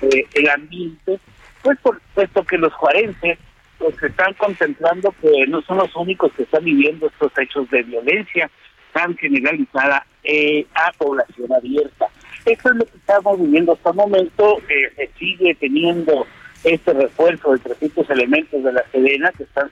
[0.02, 1.20] eh, el ambiente,
[1.64, 3.40] pues por supuesto que los juarenses
[3.80, 7.82] pues, se están contemplando que no son los únicos que están viviendo estos hechos de
[7.82, 8.50] violencia
[8.94, 12.06] tan generalizada eh, a población abierta.
[12.46, 16.28] Eso es lo que estamos viviendo hasta el momento, eh, se sigue teniendo
[16.64, 19.70] este refuerzo de 300 elementos de la Sedena que están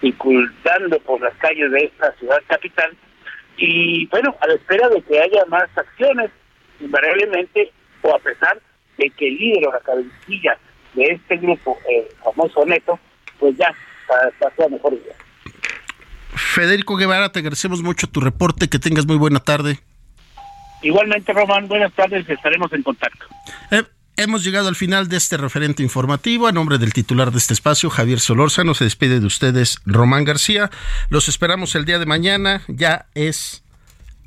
[0.00, 2.96] circulando por las calles de esta ciudad capital
[3.56, 6.30] y bueno, a la espera de que haya más acciones,
[6.80, 7.72] invariablemente,
[8.02, 8.60] o a pesar
[8.98, 10.58] de que el líder o la cabecilla
[10.94, 12.98] de este grupo, el famoso Neto,
[13.38, 13.72] pues ya
[14.40, 15.14] pasó a mejor idea.
[16.34, 19.78] Federico Guevara, te agradecemos mucho tu reporte, que tengas muy buena tarde.
[20.82, 23.26] Igualmente, Román, buenas tardes, estaremos en contacto.
[23.70, 23.82] Eh,
[24.16, 26.46] hemos llegado al final de este referente informativo.
[26.46, 30.70] A nombre del titular de este espacio, Javier Solórzano, se despide de ustedes Román García.
[31.08, 33.62] Los esperamos el día de mañana, ya es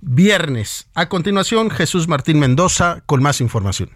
[0.01, 0.87] viernes.
[0.93, 3.91] A continuación, Jesús Martín Mendoza con más información.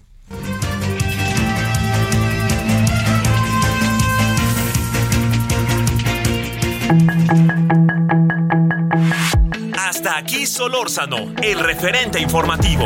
[9.78, 12.86] Hasta aquí Solórzano, el referente informativo.